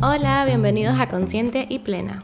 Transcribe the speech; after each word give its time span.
Hola, 0.00 0.44
bienvenidos 0.46 1.00
a 1.00 1.08
Consciente 1.08 1.66
y 1.68 1.80
Plena. 1.80 2.22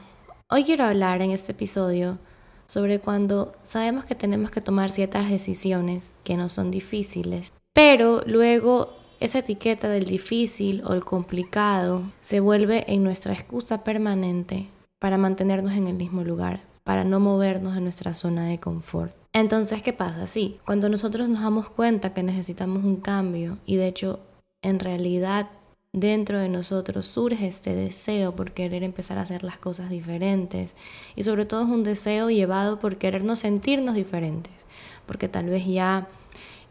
Hoy 0.49 0.63
quiero 0.63 0.85
hablar 0.85 1.23
en 1.23 1.33
este 1.33 1.51
episodio 1.51 2.19
sobre 2.67 3.01
cuando 3.01 3.51
sabemos 3.63 4.05
que 4.05 4.15
tenemos 4.15 4.53
que 4.53 4.61
tomar 4.61 4.91
ciertas 4.91 5.29
decisiones 5.29 6.19
que 6.23 6.37
no 6.37 6.49
son 6.49 6.71
difíciles, 6.71 7.53
pero 7.73 8.23
luego 8.25 8.95
esa 9.19 9.41
etiqueta 9.41 9.89
del 9.89 10.05
difícil 10.05 10.85
o 10.87 10.95
el 10.95 11.05
complicado 11.05 12.05
se 12.21 12.39
vuelve 12.39 12.85
en 12.87 13.03
nuestra 13.03 13.33
excusa 13.33 13.83
permanente 13.83 14.69
para 15.01 15.19
mantenernos 15.19 15.73
en 15.73 15.89
el 15.89 15.95
mismo 15.95 16.23
lugar, 16.23 16.61
para 16.85 17.05
no 17.05 17.21
movernos 17.21 17.75
de 17.75 17.81
nuestra 17.81 18.15
zona 18.15 18.47
de 18.47 18.59
confort. 18.59 19.15
Entonces, 19.33 19.83
¿qué 19.83 19.93
pasa? 19.93 20.27
Sí, 20.27 20.59
cuando 20.67 20.89
nosotros 20.89 21.29
nos 21.29 21.43
damos 21.43 21.71
cuenta 21.71 22.13
que 22.13 22.23
necesitamos 22.23 22.85
un 22.85 22.97
cambio 22.97 23.59
y 23.65 23.77
de 23.77 23.87
hecho 23.87 24.21
en 24.63 24.79
realidad 24.79 25.49
dentro 25.93 26.39
de 26.39 26.49
nosotros 26.49 27.07
surge 27.07 27.47
este 27.47 27.75
deseo 27.75 28.35
por 28.35 28.53
querer 28.53 28.83
empezar 28.83 29.19
a 29.19 29.23
hacer 29.23 29.45
las 29.45 29.59
cosas 29.59 29.91
diferentes 29.91 30.75
y 31.17 31.25
sobre 31.25 31.45
todo 31.45 31.63
es 31.63 31.69
un 31.69 31.83
deseo 31.83 32.31
llevado 32.31 32.79
por 32.79 32.97
querernos 32.97 33.41
sentirnos 33.41 33.95
diferentes, 33.95 34.53
porque 35.07 35.29
tal 35.29 35.47
vez 35.47 35.67
ya 35.67 36.09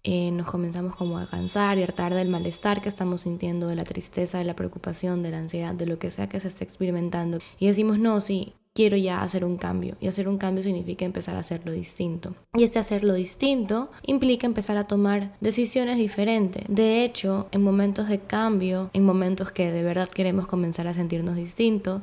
eh, 0.03 0.31
nos 0.31 0.47
comenzamos 0.47 0.95
como 0.95 1.19
a 1.19 1.27
cansar 1.27 1.77
y 1.77 1.83
hartar 1.83 2.15
del 2.15 2.29
malestar 2.29 2.81
que 2.81 2.89
estamos 2.89 3.21
sintiendo, 3.21 3.67
de 3.67 3.75
la 3.75 3.83
tristeza, 3.83 4.39
de 4.39 4.45
la 4.45 4.55
preocupación, 4.55 5.21
de 5.21 5.29
la 5.29 5.37
ansiedad, 5.37 5.75
de 5.75 5.85
lo 5.85 5.99
que 5.99 6.09
sea 6.09 6.27
que 6.27 6.39
se 6.39 6.47
esté 6.47 6.63
experimentando 6.63 7.37
y 7.59 7.67
decimos, 7.67 7.99
no, 7.99 8.19
sí, 8.21 8.55
quiero 8.73 8.97
ya 8.97 9.21
hacer 9.21 9.45
un 9.45 9.57
cambio. 9.57 9.95
Y 9.99 10.07
hacer 10.07 10.27
un 10.27 10.37
cambio 10.37 10.63
significa 10.63 11.05
empezar 11.05 11.35
a 11.35 11.39
hacerlo 11.39 11.71
distinto. 11.71 12.33
Y 12.53 12.63
este 12.63 12.79
hacerlo 12.79 13.13
distinto 13.13 13.89
implica 14.03 14.47
empezar 14.47 14.77
a 14.77 14.85
tomar 14.85 15.35
decisiones 15.41 15.97
diferentes. 15.97 16.63
De 16.67 17.03
hecho, 17.03 17.47
en 17.51 17.63
momentos 17.63 18.09
de 18.09 18.19
cambio, 18.19 18.89
en 18.93 19.05
momentos 19.05 19.51
que 19.51 19.71
de 19.71 19.83
verdad 19.83 20.09
queremos 20.09 20.47
comenzar 20.47 20.87
a 20.87 20.93
sentirnos 20.93 21.35
distintos, 21.35 22.01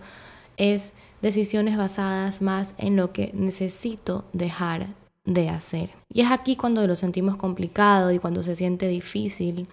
es 0.56 0.92
decisiones 1.22 1.77
basadas 1.77 2.42
más 2.42 2.75
en 2.78 2.97
lo 2.97 3.12
que 3.12 3.30
necesito 3.34 4.25
dejar 4.32 4.86
de 5.25 5.48
hacer. 5.50 5.91
Y 6.12 6.22
es 6.22 6.30
aquí 6.30 6.56
cuando 6.56 6.86
lo 6.86 6.97
sentimos 6.97 7.36
complicado 7.36 8.12
y 8.12 8.19
cuando 8.19 8.42
se 8.42 8.56
siente 8.56 8.88
difícil 8.88 9.66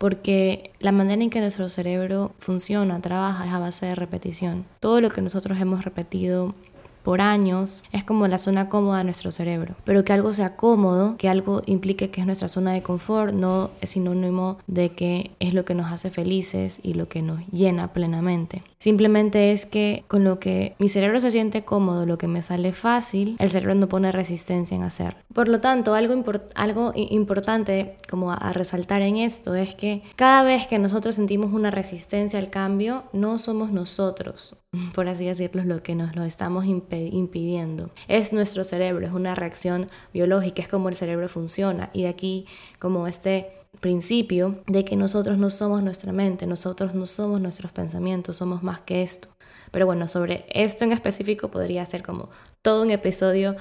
porque 0.00 0.72
la 0.80 0.92
manera 0.92 1.22
en 1.22 1.28
que 1.28 1.42
nuestro 1.42 1.68
cerebro 1.68 2.32
funciona, 2.38 3.02
trabaja, 3.02 3.44
es 3.44 3.52
a 3.52 3.58
base 3.58 3.84
de 3.84 3.94
repetición. 3.94 4.64
Todo 4.80 5.02
lo 5.02 5.10
que 5.10 5.20
nosotros 5.20 5.60
hemos 5.60 5.84
repetido 5.84 6.54
por 7.02 7.20
años, 7.20 7.82
es 7.92 8.02
como 8.02 8.26
la 8.26 8.38
zona 8.38 8.70
cómoda 8.70 8.98
de 8.98 9.04
nuestro 9.04 9.30
cerebro. 9.30 9.74
Pero 9.84 10.02
que 10.04 10.14
algo 10.14 10.32
sea 10.32 10.56
cómodo, 10.56 11.16
que 11.18 11.28
algo 11.28 11.60
implique 11.66 12.10
que 12.10 12.22
es 12.22 12.26
nuestra 12.26 12.48
zona 12.48 12.72
de 12.72 12.82
confort, 12.82 13.34
no 13.34 13.70
es 13.82 13.90
sinónimo 13.90 14.58
de 14.66 14.90
que 14.90 15.32
es 15.38 15.52
lo 15.52 15.66
que 15.66 15.74
nos 15.74 15.92
hace 15.92 16.10
felices 16.10 16.80
y 16.82 16.94
lo 16.94 17.08
que 17.08 17.20
nos 17.20 17.46
llena 17.48 17.92
plenamente. 17.92 18.62
Simplemente 18.80 19.52
es 19.52 19.66
que 19.66 20.04
con 20.08 20.24
lo 20.24 20.40
que 20.40 20.74
mi 20.78 20.88
cerebro 20.88 21.20
se 21.20 21.30
siente 21.30 21.64
cómodo, 21.64 22.06
lo 22.06 22.16
que 22.16 22.28
me 22.28 22.40
sale 22.40 22.72
fácil, 22.72 23.36
el 23.38 23.50
cerebro 23.50 23.74
no 23.74 23.88
pone 23.88 24.10
resistencia 24.10 24.74
en 24.74 24.82
hacer. 24.82 25.16
Por 25.34 25.48
lo 25.48 25.60
tanto, 25.60 25.94
algo, 25.94 26.24
algo 26.54 26.92
importante 26.94 27.96
como 28.08 28.32
a 28.32 28.52
resaltar 28.54 29.02
en 29.02 29.18
esto 29.18 29.54
es 29.54 29.74
que 29.74 30.02
cada 30.16 30.42
vez 30.42 30.66
que 30.66 30.78
nosotros 30.78 31.14
sentimos 31.14 31.52
una 31.52 31.70
resistencia 31.70 32.38
al 32.38 32.48
cambio, 32.48 33.04
no 33.12 33.36
somos 33.36 33.70
nosotros 33.70 34.56
por 34.94 35.08
así 35.08 35.24
decirlo, 35.26 35.64
lo 35.64 35.82
que 35.82 35.94
nos 35.94 36.14
lo 36.16 36.24
estamos 36.24 36.66
impidiendo. 36.66 37.90
Es 38.08 38.32
nuestro 38.32 38.64
cerebro, 38.64 39.06
es 39.06 39.12
una 39.12 39.34
reacción 39.34 39.88
biológica, 40.12 40.62
es 40.62 40.68
como 40.68 40.88
el 40.88 40.96
cerebro 40.96 41.28
funciona. 41.28 41.90
Y 41.92 42.02
de 42.02 42.08
aquí 42.08 42.46
como 42.78 43.06
este 43.06 43.50
principio 43.78 44.62
de 44.66 44.84
que 44.84 44.96
nosotros 44.96 45.38
no 45.38 45.50
somos 45.50 45.82
nuestra 45.82 46.12
mente, 46.12 46.46
nosotros 46.46 46.94
no 46.94 47.06
somos 47.06 47.40
nuestros 47.40 47.72
pensamientos, 47.72 48.36
somos 48.36 48.62
más 48.62 48.80
que 48.80 49.02
esto. 49.02 49.28
Pero 49.70 49.86
bueno, 49.86 50.08
sobre 50.08 50.46
esto 50.50 50.84
en 50.84 50.92
específico 50.92 51.50
podría 51.50 51.86
ser 51.86 52.02
como 52.02 52.28
todo 52.62 52.82
un 52.82 52.90
episodio 52.90 53.56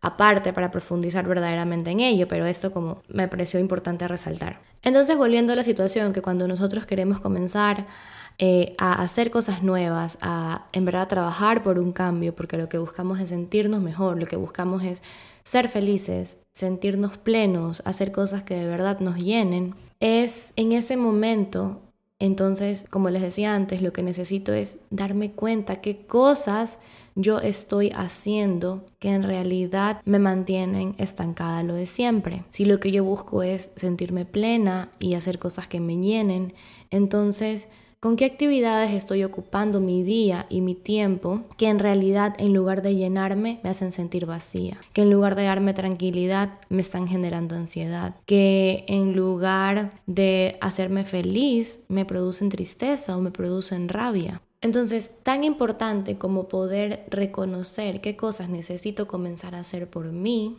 aparte 0.00 0.52
para 0.52 0.72
profundizar 0.72 1.26
verdaderamente 1.26 1.90
en 1.90 2.00
ello, 2.00 2.26
pero 2.26 2.44
esto 2.46 2.72
como 2.72 3.02
me 3.08 3.28
pareció 3.28 3.60
importante 3.60 4.06
resaltar. 4.08 4.60
Entonces, 4.82 5.16
volviendo 5.16 5.52
a 5.52 5.56
la 5.56 5.62
situación, 5.62 6.12
que 6.12 6.22
cuando 6.22 6.48
nosotros 6.48 6.86
queremos 6.86 7.20
comenzar 7.20 7.86
eh, 8.44 8.74
a 8.76 9.00
hacer 9.00 9.30
cosas 9.30 9.62
nuevas, 9.62 10.18
a 10.20 10.66
en 10.72 10.84
verdad 10.84 11.06
trabajar 11.06 11.62
por 11.62 11.78
un 11.78 11.92
cambio, 11.92 12.34
porque 12.34 12.56
lo 12.56 12.68
que 12.68 12.76
buscamos 12.76 13.20
es 13.20 13.28
sentirnos 13.28 13.80
mejor, 13.80 14.18
lo 14.18 14.26
que 14.26 14.34
buscamos 14.34 14.82
es 14.82 15.00
ser 15.44 15.68
felices, 15.68 16.40
sentirnos 16.52 17.18
plenos, 17.18 17.82
hacer 17.84 18.10
cosas 18.10 18.42
que 18.42 18.56
de 18.56 18.66
verdad 18.66 18.98
nos 18.98 19.14
llenen, 19.14 19.76
es 20.00 20.54
en 20.56 20.72
ese 20.72 20.96
momento 20.96 21.82
entonces, 22.18 22.84
como 22.88 23.10
les 23.10 23.20
decía 23.20 23.52
antes, 23.52 23.82
lo 23.82 23.92
que 23.92 24.04
necesito 24.04 24.52
es 24.52 24.76
darme 24.90 25.32
cuenta 25.32 25.80
qué 25.80 26.06
cosas 26.06 26.78
yo 27.16 27.40
estoy 27.40 27.90
haciendo 27.96 28.86
que 29.00 29.10
en 29.10 29.24
realidad 29.24 30.00
me 30.04 30.20
mantienen 30.20 30.94
estancada 30.98 31.64
lo 31.64 31.74
de 31.74 31.86
siempre. 31.86 32.44
Si 32.50 32.64
lo 32.64 32.78
que 32.78 32.92
yo 32.92 33.02
busco 33.02 33.42
es 33.42 33.72
sentirme 33.74 34.24
plena 34.24 34.88
y 35.00 35.14
hacer 35.14 35.40
cosas 35.40 35.66
que 35.66 35.80
me 35.80 35.96
llenen, 35.96 36.54
entonces 36.90 37.66
con 38.02 38.16
qué 38.16 38.24
actividades 38.24 38.90
estoy 38.94 39.22
ocupando 39.22 39.78
mi 39.78 40.02
día 40.02 40.46
y 40.48 40.60
mi 40.60 40.74
tiempo 40.74 41.44
que 41.56 41.68
en 41.68 41.78
realidad 41.78 42.34
en 42.36 42.52
lugar 42.52 42.82
de 42.82 42.96
llenarme 42.96 43.60
me 43.62 43.70
hacen 43.70 43.92
sentir 43.92 44.26
vacía, 44.26 44.76
que 44.92 45.02
en 45.02 45.10
lugar 45.12 45.36
de 45.36 45.44
darme 45.44 45.72
tranquilidad 45.72 46.50
me 46.68 46.82
están 46.82 47.06
generando 47.06 47.54
ansiedad, 47.54 48.16
que 48.26 48.84
en 48.88 49.14
lugar 49.14 49.90
de 50.06 50.58
hacerme 50.60 51.04
feliz 51.04 51.84
me 51.86 52.04
producen 52.04 52.48
tristeza 52.48 53.16
o 53.16 53.20
me 53.20 53.30
producen 53.30 53.88
rabia. 53.88 54.42
Entonces, 54.62 55.18
tan 55.22 55.44
importante 55.44 56.18
como 56.18 56.48
poder 56.48 57.04
reconocer 57.08 58.00
qué 58.00 58.16
cosas 58.16 58.48
necesito 58.48 59.06
comenzar 59.06 59.54
a 59.54 59.60
hacer 59.60 59.88
por 59.88 60.10
mí, 60.10 60.56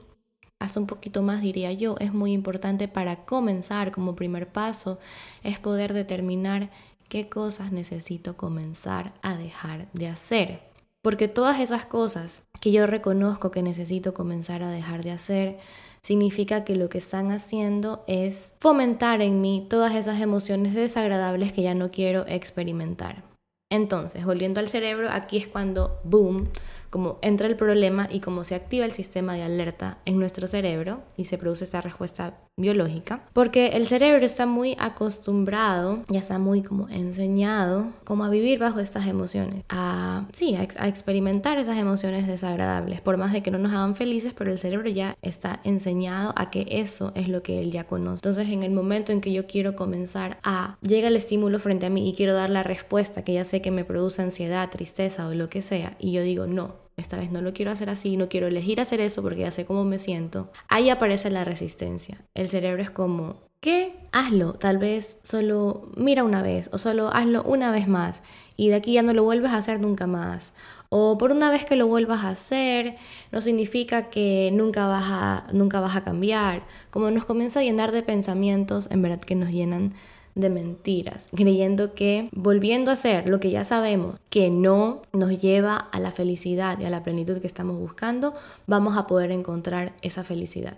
hasta 0.64 0.80
un 0.80 0.88
poquito 0.88 1.22
más 1.22 1.42
diría 1.42 1.74
yo, 1.74 1.98
es 2.00 2.14
muy 2.14 2.32
importante 2.32 2.88
para 2.88 3.26
comenzar 3.26 3.92
como 3.92 4.16
primer 4.16 4.48
paso, 4.48 4.98
es 5.44 5.60
poder 5.60 5.92
determinar 5.92 6.70
qué 7.14 7.30
cosas 7.30 7.72
necesito 7.72 8.36
comenzar 8.38 9.14
a 9.22 9.38
dejar 9.38 9.88
de 9.94 10.08
hacer. 10.08 10.62
Porque 11.04 11.28
todas 11.28 11.60
esas 11.60 11.86
cosas 11.86 12.42
que 12.60 12.72
yo 12.72 12.88
reconozco 12.88 13.52
que 13.52 13.62
necesito 13.62 14.16
comenzar 14.16 14.64
a 14.64 14.72
dejar 14.72 15.04
de 15.04 15.12
hacer, 15.12 15.60
significa 16.02 16.64
que 16.64 16.76
lo 16.76 16.90
que 16.90 16.98
están 16.98 17.30
haciendo 17.30 18.04
es 18.08 18.56
fomentar 18.60 19.22
en 19.22 19.42
mí 19.42 19.68
todas 19.70 19.94
esas 19.94 20.22
emociones 20.22 20.74
desagradables 20.74 21.54
que 21.54 21.62
ya 21.62 21.76
no 21.76 21.92
quiero 21.92 22.26
experimentar. 22.28 23.24
Entonces, 23.72 24.26
volviendo 24.26 24.60
al 24.60 24.68
cerebro, 24.68 25.12
aquí 25.12 25.38
es 25.38 25.48
cuando, 25.48 26.00
boom, 26.04 26.50
como 26.94 27.18
entra 27.24 27.48
el 27.48 27.56
problema 27.56 28.08
y 28.12 28.20
como 28.20 28.44
se 28.44 28.54
activa 28.54 28.86
el 28.86 28.92
sistema 28.92 29.34
de 29.34 29.42
alerta 29.42 29.98
en 30.06 30.20
nuestro 30.20 30.46
cerebro 30.46 31.02
y 31.18 31.26
se 31.26 31.40
produce 31.40 31.64
esta 31.64 31.82
respuesta 31.82 32.36
biológica, 32.56 33.24
porque 33.34 33.70
el 33.70 33.88
cerebro 33.88 34.24
está 34.24 34.46
muy 34.46 34.76
acostumbrado, 34.78 36.04
ya 36.08 36.20
está 36.20 36.38
muy 36.38 36.62
como 36.62 36.88
enseñado 36.90 37.88
como 38.04 38.26
a 38.26 38.30
vivir 38.30 38.60
bajo 38.60 38.80
estas 38.80 39.08
emociones, 39.08 39.64
a 39.70 40.28
sí, 40.34 40.56
a, 40.56 40.88
experimentar 40.88 41.58
esas 41.58 41.80
emociones 41.80 42.28
desagradables, 42.28 43.02
por 43.02 43.18
más 43.18 43.34
de 43.34 43.42
que 43.42 43.50
no 43.50 43.58
nos 43.58 43.72
hagan 43.72 43.96
felices, 43.96 44.36
pero 44.38 44.52
el 44.52 44.60
cerebro 44.60 44.88
ya 44.88 45.18
está 45.24 45.62
enseñado 45.64 46.32
a 46.36 46.52
que 46.52 46.68
eso 46.70 47.12
es 47.16 47.28
lo 47.28 47.42
que 47.42 47.60
él 47.60 47.72
ya 47.72 47.86
conoce. 47.86 48.18
Entonces, 48.18 48.50
en 48.50 48.62
el 48.62 48.72
momento 48.72 49.12
en 49.12 49.20
que 49.20 49.34
yo 49.34 49.48
quiero 49.48 49.76
comenzar 49.76 50.38
a 50.44 50.78
llega 50.84 51.08
el 51.08 51.16
estímulo 51.16 51.58
frente 51.58 51.88
a 51.88 51.90
mí 51.90 52.08
y 52.08 52.14
quiero 52.14 52.36
dar 52.36 52.52
la 52.52 52.62
respuesta 52.62 53.24
que 53.24 53.34
ya 53.34 53.46
sé 53.46 53.64
que 53.64 53.72
me 53.72 53.84
produce 53.84 54.22
ansiedad, 54.22 54.70
tristeza 54.70 55.28
o 55.28 55.34
lo 55.34 55.50
que 55.50 55.64
sea, 55.64 55.96
y 55.98 56.12
yo 56.12 56.22
digo, 56.22 56.46
"No, 56.46 56.83
esta 56.98 57.18
vez 57.18 57.32
no 57.32 57.42
lo 57.42 57.54
quiero 57.54 57.72
hacer 57.72 57.90
así, 57.90 58.18
no 58.18 58.30
quiero 58.30 58.48
elegir 58.48 58.80
hacer 58.80 59.02
eso 59.02 59.22
porque 59.22 59.42
ya 59.42 59.52
sé 59.52 59.66
cómo 59.66 59.84
me 59.84 60.00
siento, 60.00 60.52
ahí 60.68 60.90
aparece 60.90 61.30
la 61.30 61.44
resistencia. 61.44 62.22
El 62.34 62.48
cerebro 62.48 62.82
es 62.82 62.92
como, 62.92 63.38
¿qué? 63.60 63.96
Hazlo, 64.12 64.54
tal 64.54 64.78
vez 64.78 65.20
solo 65.24 65.90
mira 65.96 66.24
una 66.24 66.42
vez 66.42 66.70
o 66.72 66.78
solo 66.78 67.10
hazlo 67.14 67.44
una 67.44 67.72
vez 67.72 67.88
más 67.88 68.22
y 68.58 68.70
de 68.70 68.76
aquí 68.76 68.94
ya 68.94 69.02
no 69.02 69.14
lo 69.14 69.24
vuelves 69.24 69.52
a 69.52 69.58
hacer 69.58 69.80
nunca 69.80 70.08
más. 70.08 70.54
O 70.96 71.18
por 71.18 71.32
una 71.32 71.50
vez 71.50 71.66
que 71.66 71.76
lo 71.76 71.88
vuelvas 71.88 72.24
a 72.24 72.30
hacer, 72.30 72.98
no 73.32 73.42
significa 73.42 74.12
que 74.12 74.52
nunca 74.54 74.86
vas 74.86 75.06
a, 75.08 75.48
nunca 75.52 75.80
vas 75.80 75.96
a 75.96 76.04
cambiar. 76.04 76.62
Como 76.92 77.10
nos 77.10 77.26
comienza 77.26 77.62
a 77.62 77.64
llenar 77.64 77.92
de 77.92 78.04
pensamientos, 78.04 78.88
en 78.92 79.02
verdad 79.02 79.20
que 79.20 79.34
nos 79.34 79.50
llenan 79.50 79.96
de 80.36 80.50
mentiras, 80.50 81.28
creyendo 81.36 81.94
que 81.94 82.28
volviendo 82.32 82.92
a 82.92 82.96
hacer 82.96 83.28
lo 83.28 83.40
que 83.40 83.52
ya 83.52 83.64
sabemos 83.64 84.16
que 84.30 84.50
no 84.50 85.02
nos 85.12 85.40
lleva 85.40 85.78
a 85.78 86.00
la 86.00 86.12
felicidad 86.12 86.80
y 86.80 86.86
a 86.86 86.90
la 86.90 87.04
plenitud 87.04 87.40
que 87.40 87.48
estamos 87.48 87.78
buscando, 87.78 88.34
vamos 88.66 88.98
a 88.98 89.08
poder 89.08 89.32
encontrar 89.32 89.94
esa 90.02 90.24
felicidad. 90.24 90.78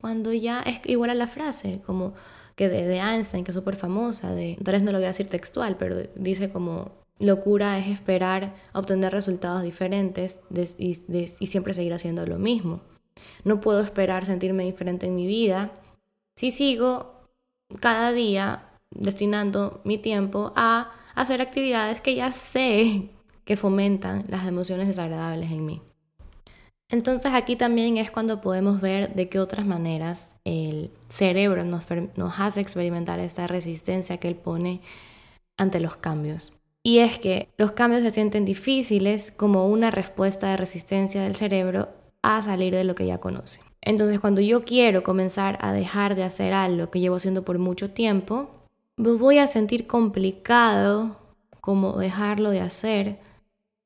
Cuando 0.00 0.32
ya 0.32 0.60
es 0.62 0.80
igual 0.84 1.10
a 1.10 1.14
la 1.14 1.26
frase, 1.26 1.80
como 1.86 2.14
que 2.56 2.68
de, 2.68 2.86
de 2.86 2.98
Einstein, 2.98 3.44
que 3.44 3.52
es 3.52 3.56
súper 3.56 3.76
famosa, 3.76 4.32
de, 4.32 4.58
tal 4.64 4.72
vez 4.72 4.82
no 4.82 4.90
lo 4.90 4.98
voy 4.98 5.04
a 5.04 5.08
decir 5.08 5.28
textual, 5.28 5.76
pero 5.76 5.96
dice 6.16 6.50
como 6.50 6.90
locura 7.20 7.78
es 7.78 7.88
esperar 7.88 8.54
obtener 8.74 9.12
resultados 9.12 9.62
diferentes 9.62 10.40
y, 10.78 10.98
y 11.40 11.46
siempre 11.46 11.74
seguir 11.74 11.92
haciendo 11.94 12.26
lo 12.26 12.38
mismo. 12.38 12.80
no 13.44 13.60
puedo 13.60 13.80
esperar 13.80 14.24
sentirme 14.26 14.64
diferente 14.64 15.06
en 15.06 15.16
mi 15.16 15.26
vida 15.26 15.72
si 16.36 16.52
sigo 16.52 17.26
cada 17.80 18.12
día 18.12 18.67
destinando 18.90 19.80
mi 19.84 19.98
tiempo 19.98 20.52
a 20.56 20.90
hacer 21.14 21.40
actividades 21.40 22.00
que 22.00 22.14
ya 22.14 22.32
sé 22.32 23.10
que 23.44 23.56
fomentan 23.56 24.24
las 24.28 24.46
emociones 24.46 24.88
desagradables 24.88 25.50
en 25.50 25.64
mí. 25.64 25.82
Entonces 26.90 27.32
aquí 27.34 27.56
también 27.56 27.98
es 27.98 28.10
cuando 28.10 28.40
podemos 28.40 28.80
ver 28.80 29.14
de 29.14 29.28
qué 29.28 29.40
otras 29.40 29.66
maneras 29.66 30.38
el 30.44 30.90
cerebro 31.08 31.62
nos, 31.64 31.84
hace 32.38 32.60
experimentar 32.60 33.20
esta 33.20 33.46
resistencia 33.46 34.16
que 34.16 34.28
él 34.28 34.36
pone 34.36 34.80
ante 35.58 35.80
los 35.80 35.96
cambios. 35.96 36.54
Y 36.82 37.00
es 37.00 37.18
que 37.18 37.48
los 37.58 37.72
cambios 37.72 38.02
se 38.02 38.10
sienten 38.10 38.46
difíciles 38.46 39.30
como 39.30 39.68
una 39.68 39.90
respuesta 39.90 40.48
de 40.48 40.56
resistencia 40.56 41.22
del 41.22 41.36
cerebro 41.36 41.90
a 42.22 42.42
salir 42.42 42.74
de 42.74 42.84
lo 42.84 42.94
que 42.94 43.06
ya 43.06 43.18
conoce. 43.18 43.60
Entonces 43.82 44.18
cuando 44.18 44.40
yo 44.40 44.64
quiero 44.64 45.02
comenzar 45.02 45.58
a 45.60 45.72
dejar 45.72 46.14
de 46.14 46.24
hacer 46.24 46.54
algo 46.54 46.90
que 46.90 47.00
llevo 47.00 47.16
haciendo 47.16 47.44
por 47.44 47.58
mucho 47.58 47.90
tiempo, 47.90 48.57
voy 48.98 49.38
a 49.38 49.46
sentir 49.46 49.86
complicado 49.86 51.16
como 51.60 51.96
dejarlo 51.96 52.50
de 52.50 52.60
hacer 52.60 53.18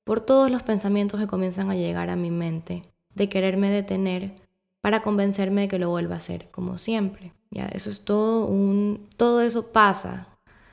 por 0.04 0.20
todos 0.20 0.50
los 0.50 0.62
pensamientos 0.62 1.20
que 1.20 1.26
comienzan 1.26 1.70
a 1.70 1.76
llegar 1.76 2.10
a 2.10 2.16
mi 2.16 2.30
mente 2.30 2.82
de 3.14 3.28
quererme 3.28 3.70
detener 3.70 4.34
para 4.80 5.02
convencerme 5.02 5.62
de 5.62 5.68
que 5.68 5.78
lo 5.78 5.90
vuelva 5.90 6.16
a 6.16 6.18
hacer, 6.18 6.50
como 6.50 6.78
siempre. 6.78 7.32
Ya, 7.50 7.66
eso 7.66 7.90
es 7.90 8.00
todo 8.00 8.46
un, 8.46 9.06
todo 9.16 9.42
eso 9.42 9.66
pasa. 9.68 10.28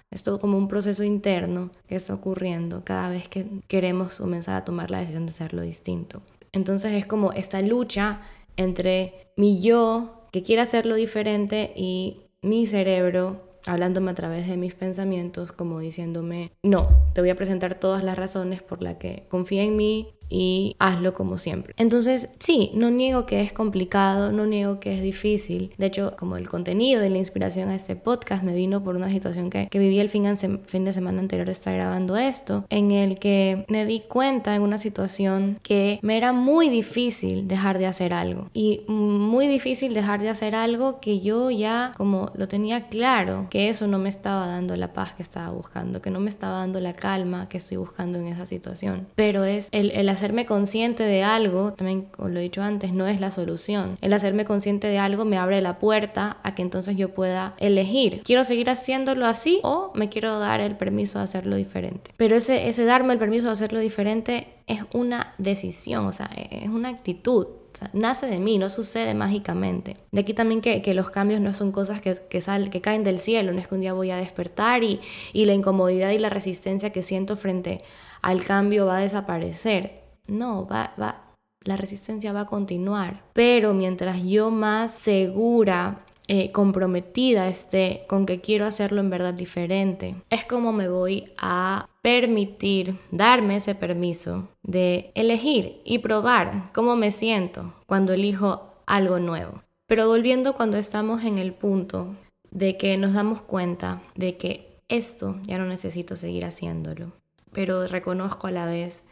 Es 0.09 0.23
todo 0.23 0.39
como 0.39 0.57
un 0.57 0.67
proceso 0.67 1.03
interno 1.03 1.69
que 1.87 1.95
está 1.95 2.15
ocurriendo 2.15 2.83
cada 2.83 3.09
vez 3.09 3.27
que 3.27 3.45
queremos 3.67 4.15
comenzar 4.15 4.55
a 4.55 4.65
tomar 4.65 4.89
la 4.89 4.99
decisión 4.99 5.27
de 5.27 5.31
hacerlo 5.31 5.61
distinto. 5.61 6.23
Entonces 6.51 6.93
es 6.93 7.05
como 7.05 7.31
esta 7.33 7.61
lucha 7.61 8.21
entre 8.57 9.31
mi 9.37 9.61
yo 9.61 10.25
que 10.31 10.41
quiere 10.41 10.63
hacerlo 10.63 10.95
diferente 10.95 11.71
y 11.75 12.21
mi 12.41 12.65
cerebro 12.65 13.48
hablándome 13.65 14.11
a 14.11 14.15
través 14.15 14.47
de 14.47 14.57
mis 14.57 14.75
pensamientos, 14.75 15.51
como 15.51 15.79
diciéndome, 15.79 16.51
no, 16.63 17.11
te 17.13 17.21
voy 17.21 17.29
a 17.29 17.35
presentar 17.35 17.75
todas 17.75 18.03
las 18.03 18.17
razones 18.17 18.61
por 18.61 18.81
las 18.81 18.95
que 18.95 19.25
confía 19.29 19.63
en 19.63 19.75
mí, 19.75 20.13
y 20.29 20.75
hazlo 20.79 21.13
como 21.13 21.37
siempre. 21.37 21.73
Entonces, 21.77 22.29
sí, 22.39 22.71
no 22.73 22.89
niego 22.91 23.25
que 23.25 23.41
es 23.41 23.51
complicado, 23.51 24.31
no 24.31 24.45
niego 24.45 24.79
que 24.79 24.95
es 24.95 25.01
difícil. 25.01 25.73
De 25.77 25.87
hecho, 25.87 26.15
como 26.17 26.37
el 26.37 26.49
contenido 26.49 27.03
y 27.03 27.09
la 27.09 27.17
inspiración 27.17 27.69
a 27.69 27.75
este 27.75 27.95
podcast 27.95 28.43
me 28.43 28.55
vino 28.55 28.83
por 28.83 28.95
una 28.95 29.09
situación 29.09 29.49
que, 29.49 29.67
que 29.67 29.79
viví 29.79 29.99
el 29.99 30.09
fin, 30.09 30.25
fin 30.65 30.85
de 30.85 30.93
semana 30.93 31.19
anterior 31.19 31.47
de 31.47 31.53
estar 31.53 31.73
grabando 31.73 32.17
esto, 32.17 32.65
en 32.69 32.91
el 32.91 33.19
que 33.19 33.65
me 33.67 33.85
di 33.85 34.01
cuenta 34.01 34.55
en 34.55 34.61
una 34.61 34.77
situación 34.77 35.57
que 35.63 35.99
me 36.01 36.17
era 36.17 36.33
muy 36.33 36.69
difícil 36.69 37.47
dejar 37.47 37.79
de 37.79 37.87
hacer 37.87 38.13
algo. 38.13 38.49
Y 38.53 38.81
muy 38.87 39.47
difícil 39.47 39.93
dejar 39.93 40.21
de 40.21 40.29
hacer 40.29 40.55
algo 40.55 40.99
que 40.99 41.19
yo 41.19 41.49
ya 41.51 41.93
como 41.97 42.31
lo 42.35 42.47
tenía 42.47 42.87
claro, 42.87 43.47
que 43.49 43.69
eso 43.69 43.87
no 43.87 43.97
me 43.97 44.09
estaba 44.09 44.47
dando 44.47 44.75
la 44.75 44.93
paz 44.93 45.13
que 45.13 45.23
estaba 45.23 45.51
buscando, 45.51 46.01
que 46.01 46.11
no 46.11 46.19
me 46.19 46.29
estaba 46.29 46.59
dando 46.59 46.79
la 46.79 46.93
calma 46.93 47.49
que 47.49 47.57
estoy 47.57 47.77
buscando 47.77 48.19
en 48.19 48.27
esa 48.27 48.45
situación. 48.45 49.07
Pero 49.15 49.43
es 49.43 49.69
el, 49.71 49.91
el 49.91 50.09
hacerme 50.19 50.45
consciente 50.45 51.03
de 51.03 51.23
algo, 51.23 51.73
también 51.73 52.03
como 52.03 52.29
lo 52.29 52.39
he 52.39 52.43
dicho 52.43 52.61
antes, 52.61 52.93
no 52.93 53.07
es 53.07 53.19
la 53.19 53.31
solución. 53.31 53.97
El 54.01 54.13
hacerme 54.13 54.45
consciente 54.45 54.87
de 54.87 54.99
algo 54.99 55.25
me 55.25 55.37
abre 55.37 55.61
la 55.61 55.79
puerta 55.79 56.37
a 56.43 56.55
que 56.55 56.61
entonces 56.61 56.97
yo 56.97 57.13
pueda 57.13 57.55
elegir. 57.57 58.21
¿Quiero 58.23 58.43
seguir 58.43 58.69
haciéndolo 58.69 59.25
así 59.25 59.59
o 59.63 59.91
me 59.95 60.09
quiero 60.09 60.39
dar 60.39 60.59
el 60.59 60.75
permiso 60.75 61.19
de 61.19 61.23
hacerlo 61.23 61.55
diferente? 61.55 62.11
Pero 62.17 62.35
ese, 62.35 62.67
ese 62.67 62.85
darme 62.85 63.13
el 63.13 63.19
permiso 63.19 63.47
de 63.47 63.53
hacerlo 63.53 63.79
diferente 63.79 64.47
es 64.67 64.81
una 64.93 65.33
decisión, 65.37 66.05
o 66.05 66.11
sea, 66.11 66.29
es 66.35 66.67
una 66.67 66.89
actitud. 66.89 67.47
O 67.71 67.77
sea, 67.77 67.89
nace 67.93 68.25
de 68.25 68.39
mí, 68.39 68.57
no 68.57 68.67
sucede 68.67 69.13
mágicamente. 69.13 69.95
De 70.11 70.21
aquí 70.21 70.33
también 70.33 70.59
que, 70.59 70.81
que 70.81 70.93
los 70.93 71.11
cambios 71.11 71.39
no 71.39 71.53
son 71.53 71.71
cosas 71.71 72.01
que, 72.01 72.15
que, 72.29 72.41
que 72.41 72.81
caen 72.81 73.03
del 73.03 73.19
cielo, 73.19 73.53
no 73.53 73.59
es 73.59 73.67
que 73.67 73.75
un 73.75 73.81
día 73.81 73.93
voy 73.93 74.11
a 74.11 74.17
despertar 74.17 74.83
y, 74.83 74.99
y 75.33 75.45
la 75.45 75.53
incomodidad 75.53 76.09
y 76.11 76.17
la 76.17 76.29
resistencia 76.29 76.91
que 76.91 77.03
siento 77.03 77.37
frente 77.37 77.81
al 78.21 78.43
cambio 78.43 78.85
va 78.85 78.97
a 78.97 79.01
desaparecer. 79.01 79.98
No, 80.29 80.67
va, 80.67 80.93
va, 80.99 81.35
la 81.63 81.77
resistencia 81.77 82.33
va 82.33 82.41
a 82.41 82.45
continuar. 82.45 83.23
Pero 83.33 83.73
mientras 83.73 84.23
yo 84.23 84.51
más 84.51 84.91
segura, 84.91 86.05
eh, 86.31 86.51
comprometida 86.51 87.49
esté 87.49 88.05
con 88.07 88.27
que 88.27 88.39
quiero 88.39 88.65
hacerlo 88.65 89.01
en 89.01 89.09
verdad 89.09 89.33
diferente, 89.33 90.15
es 90.29 90.45
como 90.45 90.71
me 90.71 90.87
voy 90.87 91.31
a 91.39 91.87
permitir, 92.03 92.95
darme 93.09 93.55
ese 93.55 93.73
permiso 93.73 94.47
de 94.61 95.11
elegir 95.15 95.81
y 95.85 95.97
probar 95.97 96.71
cómo 96.71 96.95
me 96.95 97.11
siento 97.11 97.73
cuando 97.87 98.13
elijo 98.13 98.67
algo 98.85 99.17
nuevo. 99.19 99.63
Pero 99.87 100.07
volviendo 100.07 100.53
cuando 100.53 100.77
estamos 100.77 101.23
en 101.23 101.39
el 101.39 101.51
punto 101.51 102.15
de 102.51 102.77
que 102.77 102.95
nos 102.97 103.13
damos 103.13 103.41
cuenta 103.41 104.03
de 104.13 104.37
que 104.37 104.77
esto 104.87 105.35
ya 105.47 105.57
no 105.57 105.65
necesito 105.65 106.15
seguir 106.15 106.45
haciéndolo, 106.45 107.11
pero 107.51 107.87
reconozco 107.87 108.45
a 108.45 108.51
la 108.51 108.67
vez 108.67 109.03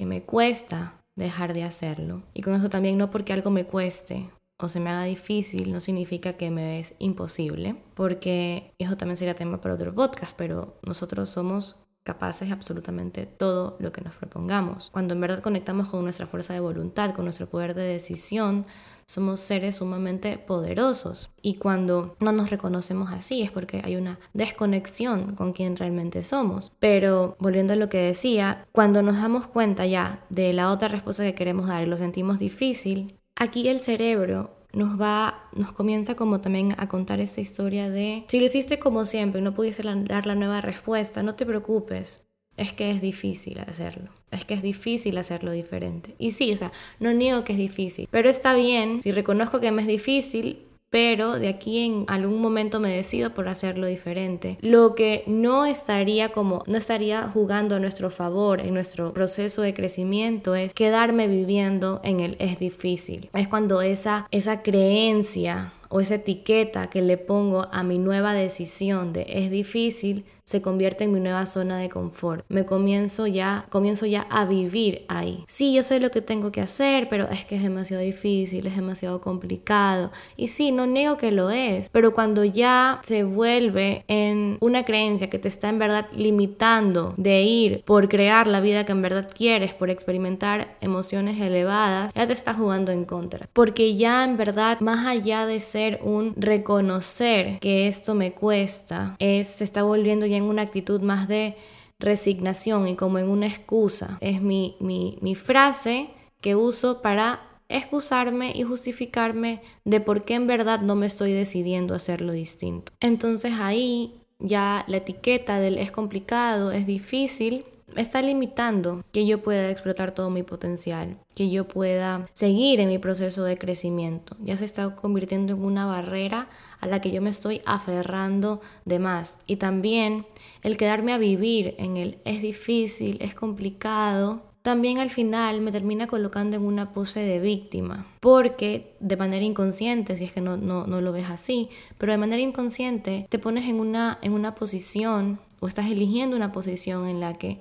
que 0.00 0.06
me 0.06 0.22
cuesta 0.22 0.94
dejar 1.14 1.52
de 1.52 1.62
hacerlo. 1.62 2.22
Y 2.32 2.40
con 2.40 2.54
eso 2.54 2.70
también 2.70 2.96
no 2.96 3.10
porque 3.10 3.34
algo 3.34 3.50
me 3.50 3.66
cueste 3.66 4.30
o 4.58 4.66
se 4.66 4.80
me 4.80 4.88
haga 4.88 5.04
difícil, 5.04 5.74
no 5.74 5.80
significa 5.80 6.38
que 6.38 6.50
me 6.50 6.80
es 6.80 6.94
imposible, 6.98 7.76
porque 7.92 8.72
eso 8.78 8.96
también 8.96 9.18
sería 9.18 9.34
tema 9.34 9.60
para 9.60 9.74
otro 9.74 9.94
podcast, 9.94 10.32
pero 10.38 10.78
nosotros 10.86 11.28
somos 11.28 11.76
capaces 12.02 12.48
de 12.48 12.54
absolutamente 12.54 13.26
todo 13.26 13.76
lo 13.78 13.92
que 13.92 14.00
nos 14.00 14.14
propongamos. 14.14 14.88
Cuando 14.90 15.12
en 15.12 15.20
verdad 15.20 15.40
conectamos 15.40 15.90
con 15.90 16.02
nuestra 16.02 16.26
fuerza 16.26 16.54
de 16.54 16.60
voluntad, 16.60 17.14
con 17.14 17.26
nuestro 17.26 17.46
poder 17.50 17.74
de 17.74 17.82
decisión, 17.82 18.64
somos 19.10 19.40
seres 19.40 19.76
sumamente 19.76 20.38
poderosos 20.38 21.30
y 21.42 21.54
cuando 21.54 22.14
no 22.20 22.30
nos 22.30 22.50
reconocemos 22.50 23.10
así 23.10 23.42
es 23.42 23.50
porque 23.50 23.80
hay 23.82 23.96
una 23.96 24.20
desconexión 24.34 25.34
con 25.34 25.52
quien 25.52 25.76
realmente 25.76 26.22
somos. 26.22 26.72
Pero 26.78 27.34
volviendo 27.40 27.72
a 27.72 27.76
lo 27.76 27.88
que 27.88 27.98
decía, 27.98 28.68
cuando 28.70 29.02
nos 29.02 29.16
damos 29.16 29.48
cuenta 29.48 29.84
ya 29.84 30.24
de 30.30 30.52
la 30.52 30.70
otra 30.70 30.86
respuesta 30.86 31.24
que 31.24 31.34
queremos 31.34 31.66
dar 31.66 31.82
y 31.82 31.86
lo 31.86 31.96
sentimos 31.96 32.38
difícil, 32.38 33.18
aquí 33.34 33.66
el 33.66 33.80
cerebro 33.80 34.50
nos 34.72 35.00
va, 35.00 35.48
nos 35.56 35.72
comienza 35.72 36.14
como 36.14 36.40
también 36.40 36.76
a 36.78 36.86
contar 36.86 37.18
esta 37.18 37.40
historia 37.40 37.90
de 37.90 38.24
si 38.28 38.38
lo 38.38 38.46
hiciste 38.46 38.78
como 38.78 39.06
siempre 39.06 39.40
y 39.40 39.42
no 39.42 39.54
pudiste 39.54 39.82
dar 39.82 40.26
la 40.26 40.36
nueva 40.36 40.60
respuesta, 40.60 41.24
no 41.24 41.34
te 41.34 41.46
preocupes, 41.46 42.29
es 42.60 42.74
que 42.74 42.90
es 42.90 43.00
difícil 43.00 43.58
hacerlo, 43.60 44.10
es 44.30 44.44
que 44.44 44.52
es 44.52 44.62
difícil 44.62 45.16
hacerlo 45.16 45.50
diferente. 45.50 46.14
Y 46.18 46.32
sí, 46.32 46.52
o 46.52 46.56
sea, 46.58 46.72
no 46.98 47.14
niego 47.14 47.42
que 47.42 47.54
es 47.54 47.58
difícil, 47.58 48.06
pero 48.10 48.28
está 48.28 48.54
bien, 48.54 49.02
si 49.02 49.12
reconozco 49.12 49.60
que 49.60 49.72
me 49.72 49.80
es 49.80 49.88
difícil, 49.88 50.58
pero 50.90 51.38
de 51.38 51.48
aquí 51.48 51.86
en 51.86 52.04
algún 52.08 52.42
momento 52.42 52.78
me 52.78 52.94
decido 52.94 53.30
por 53.30 53.48
hacerlo 53.48 53.86
diferente. 53.86 54.58
Lo 54.60 54.94
que 54.94 55.24
no 55.26 55.64
estaría 55.64 56.30
como, 56.30 56.62
no 56.66 56.76
estaría 56.76 57.22
jugando 57.28 57.76
a 57.76 57.78
nuestro 57.78 58.10
favor 58.10 58.60
en 58.60 58.74
nuestro 58.74 59.14
proceso 59.14 59.62
de 59.62 59.72
crecimiento 59.72 60.54
es 60.54 60.74
quedarme 60.74 61.28
viviendo 61.28 62.00
en 62.04 62.20
el 62.20 62.36
es 62.40 62.58
difícil. 62.58 63.30
Es 63.32 63.48
cuando 63.48 63.80
esa, 63.80 64.26
esa 64.32 64.62
creencia 64.62 65.72
o 65.90 66.00
esa 66.00 66.16
etiqueta 66.16 66.90
que 66.90 67.02
le 67.02 67.16
pongo 67.16 67.68
a 67.72 67.82
mi 67.82 67.98
nueva 67.98 68.34
decisión 68.34 69.12
de 69.12 69.26
es 69.28 69.50
difícil 69.50 70.24
se 70.50 70.60
convierte 70.60 71.04
en 71.04 71.12
mi 71.12 71.20
nueva 71.20 71.46
zona 71.46 71.78
de 71.78 71.88
confort. 71.88 72.44
Me 72.48 72.66
comienzo 72.66 73.28
ya, 73.28 73.66
comienzo 73.68 74.04
ya 74.04 74.22
a 74.30 74.46
vivir 74.46 75.04
ahí. 75.06 75.44
Sí, 75.46 75.72
yo 75.72 75.84
sé 75.84 76.00
lo 76.00 76.10
que 76.10 76.22
tengo 76.22 76.50
que 76.50 76.60
hacer, 76.60 77.08
pero 77.08 77.28
es 77.28 77.44
que 77.44 77.54
es 77.54 77.62
demasiado 77.62 78.02
difícil, 78.02 78.66
es 78.66 78.74
demasiado 78.74 79.20
complicado. 79.20 80.10
Y 80.36 80.48
sí, 80.48 80.72
no 80.72 80.86
niego 80.86 81.16
que 81.16 81.30
lo 81.30 81.52
es, 81.52 81.88
pero 81.90 82.12
cuando 82.12 82.42
ya 82.42 83.00
se 83.04 83.22
vuelve 83.22 84.04
en 84.08 84.58
una 84.58 84.84
creencia 84.84 85.30
que 85.30 85.38
te 85.38 85.46
está 85.46 85.68
en 85.68 85.78
verdad 85.78 86.08
limitando 86.16 87.14
de 87.16 87.42
ir 87.42 87.84
por 87.84 88.08
crear 88.08 88.48
la 88.48 88.60
vida 88.60 88.84
que 88.84 88.90
en 88.90 89.02
verdad 89.02 89.30
quieres, 89.32 89.72
por 89.72 89.88
experimentar 89.88 90.76
emociones 90.80 91.40
elevadas, 91.40 92.12
ya 92.12 92.26
te 92.26 92.32
está 92.32 92.54
jugando 92.54 92.90
en 92.90 93.04
contra. 93.04 93.46
Porque 93.52 93.94
ya 93.94 94.24
en 94.24 94.36
verdad, 94.36 94.80
más 94.80 95.06
allá 95.06 95.46
de 95.46 95.60
ser 95.60 96.00
un 96.02 96.34
reconocer 96.34 97.60
que 97.60 97.86
esto 97.86 98.16
me 98.16 98.32
cuesta, 98.32 99.14
es, 99.20 99.46
se 99.46 99.62
está 99.62 99.84
volviendo 99.84 100.26
ya 100.26 100.39
una 100.42 100.62
actitud 100.62 101.00
más 101.00 101.28
de 101.28 101.56
resignación 101.98 102.88
y 102.88 102.96
como 102.96 103.18
en 103.18 103.28
una 103.28 103.46
excusa. 103.46 104.18
Es 104.20 104.40
mi, 104.40 104.76
mi, 104.80 105.18
mi 105.20 105.34
frase 105.34 106.10
que 106.40 106.56
uso 106.56 107.02
para 107.02 107.42
excusarme 107.68 108.52
y 108.54 108.64
justificarme 108.64 109.62
de 109.84 110.00
por 110.00 110.24
qué 110.24 110.34
en 110.34 110.46
verdad 110.46 110.80
no 110.80 110.96
me 110.96 111.06
estoy 111.06 111.32
decidiendo 111.32 111.94
a 111.94 111.98
hacerlo 111.98 112.32
distinto. 112.32 112.92
Entonces 113.00 113.52
ahí 113.60 114.20
ya 114.40 114.84
la 114.88 114.96
etiqueta 114.96 115.60
del 115.60 115.78
es 115.78 115.92
complicado, 115.92 116.72
es 116.72 116.86
difícil, 116.86 117.64
está 117.96 118.22
limitando 118.22 119.04
que 119.12 119.26
yo 119.26 119.42
pueda 119.42 119.70
explotar 119.70 120.12
todo 120.12 120.30
mi 120.30 120.42
potencial, 120.42 121.16
que 121.34 121.50
yo 121.50 121.66
pueda 121.68 122.26
seguir 122.32 122.80
en 122.80 122.88
mi 122.88 122.98
proceso 122.98 123.44
de 123.44 123.58
crecimiento. 123.58 124.36
Ya 124.40 124.56
se 124.56 124.64
está 124.64 124.94
convirtiendo 124.96 125.54
en 125.54 125.62
una 125.62 125.86
barrera 125.86 126.48
a 126.80 126.86
la 126.86 127.00
que 127.00 127.10
yo 127.10 127.22
me 127.22 127.30
estoy 127.30 127.62
aferrando 127.64 128.60
de 128.84 128.98
más. 128.98 129.38
Y 129.46 129.56
también 129.56 130.26
el 130.62 130.76
quedarme 130.76 131.12
a 131.12 131.18
vivir 131.18 131.74
en 131.78 131.96
el 131.96 132.18
es 132.24 132.42
difícil, 132.42 133.18
es 133.20 133.34
complicado, 133.34 134.42
también 134.62 134.98
al 134.98 135.08
final 135.08 135.62
me 135.62 135.72
termina 135.72 136.06
colocando 136.06 136.56
en 136.56 136.64
una 136.64 136.92
pose 136.92 137.20
de 137.20 137.40
víctima, 137.40 138.04
porque 138.20 138.94
de 139.00 139.16
manera 139.16 139.44
inconsciente, 139.44 140.16
si 140.18 140.24
es 140.24 140.32
que 140.32 140.42
no, 140.42 140.58
no, 140.58 140.86
no 140.86 141.00
lo 141.00 141.12
ves 141.12 141.30
así, 141.30 141.70
pero 141.96 142.12
de 142.12 142.18
manera 142.18 142.42
inconsciente 142.42 143.26
te 143.30 143.38
pones 143.38 143.66
en 143.66 143.80
una, 143.80 144.18
en 144.20 144.32
una 144.32 144.54
posición 144.54 145.40
o 145.60 145.68
estás 145.68 145.90
eligiendo 145.90 146.36
una 146.36 146.52
posición 146.52 147.08
en 147.08 147.20
la 147.20 147.34
que 147.34 147.60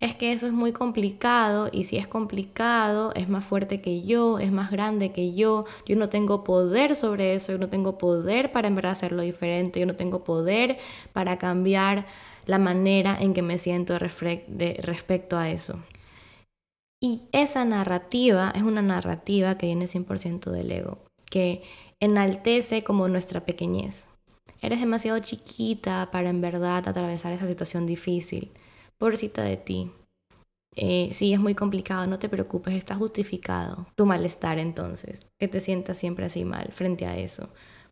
es 0.00 0.14
que 0.14 0.32
eso 0.32 0.46
es 0.46 0.52
muy 0.52 0.72
complicado 0.72 1.68
y 1.72 1.84
si 1.84 1.96
es 1.96 2.06
complicado 2.06 3.12
es 3.14 3.28
más 3.28 3.44
fuerte 3.44 3.80
que 3.80 4.02
yo, 4.02 4.38
es 4.38 4.52
más 4.52 4.70
grande 4.70 5.10
que 5.12 5.34
yo, 5.34 5.64
yo 5.86 5.96
no 5.96 6.08
tengo 6.08 6.44
poder 6.44 6.94
sobre 6.94 7.34
eso, 7.34 7.52
yo 7.52 7.58
no 7.58 7.68
tengo 7.68 7.98
poder 7.98 8.52
para 8.52 8.68
en 8.68 8.76
verdad 8.76 8.92
hacerlo 8.92 9.22
diferente, 9.22 9.80
yo 9.80 9.86
no 9.86 9.96
tengo 9.96 10.22
poder 10.22 10.78
para 11.12 11.38
cambiar 11.38 12.06
la 12.46 12.58
manera 12.58 13.18
en 13.20 13.34
que 13.34 13.42
me 13.42 13.58
siento 13.58 13.98
respecto 13.98 15.36
a 15.36 15.50
eso. 15.50 15.82
Y 17.00 17.22
esa 17.32 17.64
narrativa 17.64 18.52
es 18.54 18.62
una 18.62 18.82
narrativa 18.82 19.58
que 19.58 19.66
viene 19.66 19.86
100% 19.86 20.50
del 20.50 20.70
ego, 20.70 20.98
que 21.30 21.62
enaltece 22.00 22.82
como 22.82 23.08
nuestra 23.08 23.44
pequeñez. 23.44 24.08
Eres 24.60 24.80
demasiado 24.80 25.18
chiquita 25.18 26.08
para 26.10 26.30
en 26.30 26.40
verdad 26.40 26.88
atravesar 26.88 27.32
esa 27.32 27.46
situación 27.46 27.86
difícil 27.86 28.50
pobrecita 28.98 29.42
de 29.42 29.56
ti. 29.56 29.92
Eh, 30.76 31.10
sí, 31.12 31.32
es 31.32 31.40
muy 31.40 31.54
complicado, 31.54 32.06
no 32.06 32.18
te 32.18 32.28
preocupes, 32.28 32.74
está 32.74 32.94
justificado 32.94 33.86
tu 33.96 34.06
malestar 34.06 34.58
entonces, 34.58 35.26
que 35.38 35.48
te 35.48 35.60
sientas 35.60 35.98
siempre 35.98 36.26
así 36.26 36.44
mal 36.44 36.70
frente 36.72 37.06
a 37.06 37.16
eso 37.16 37.48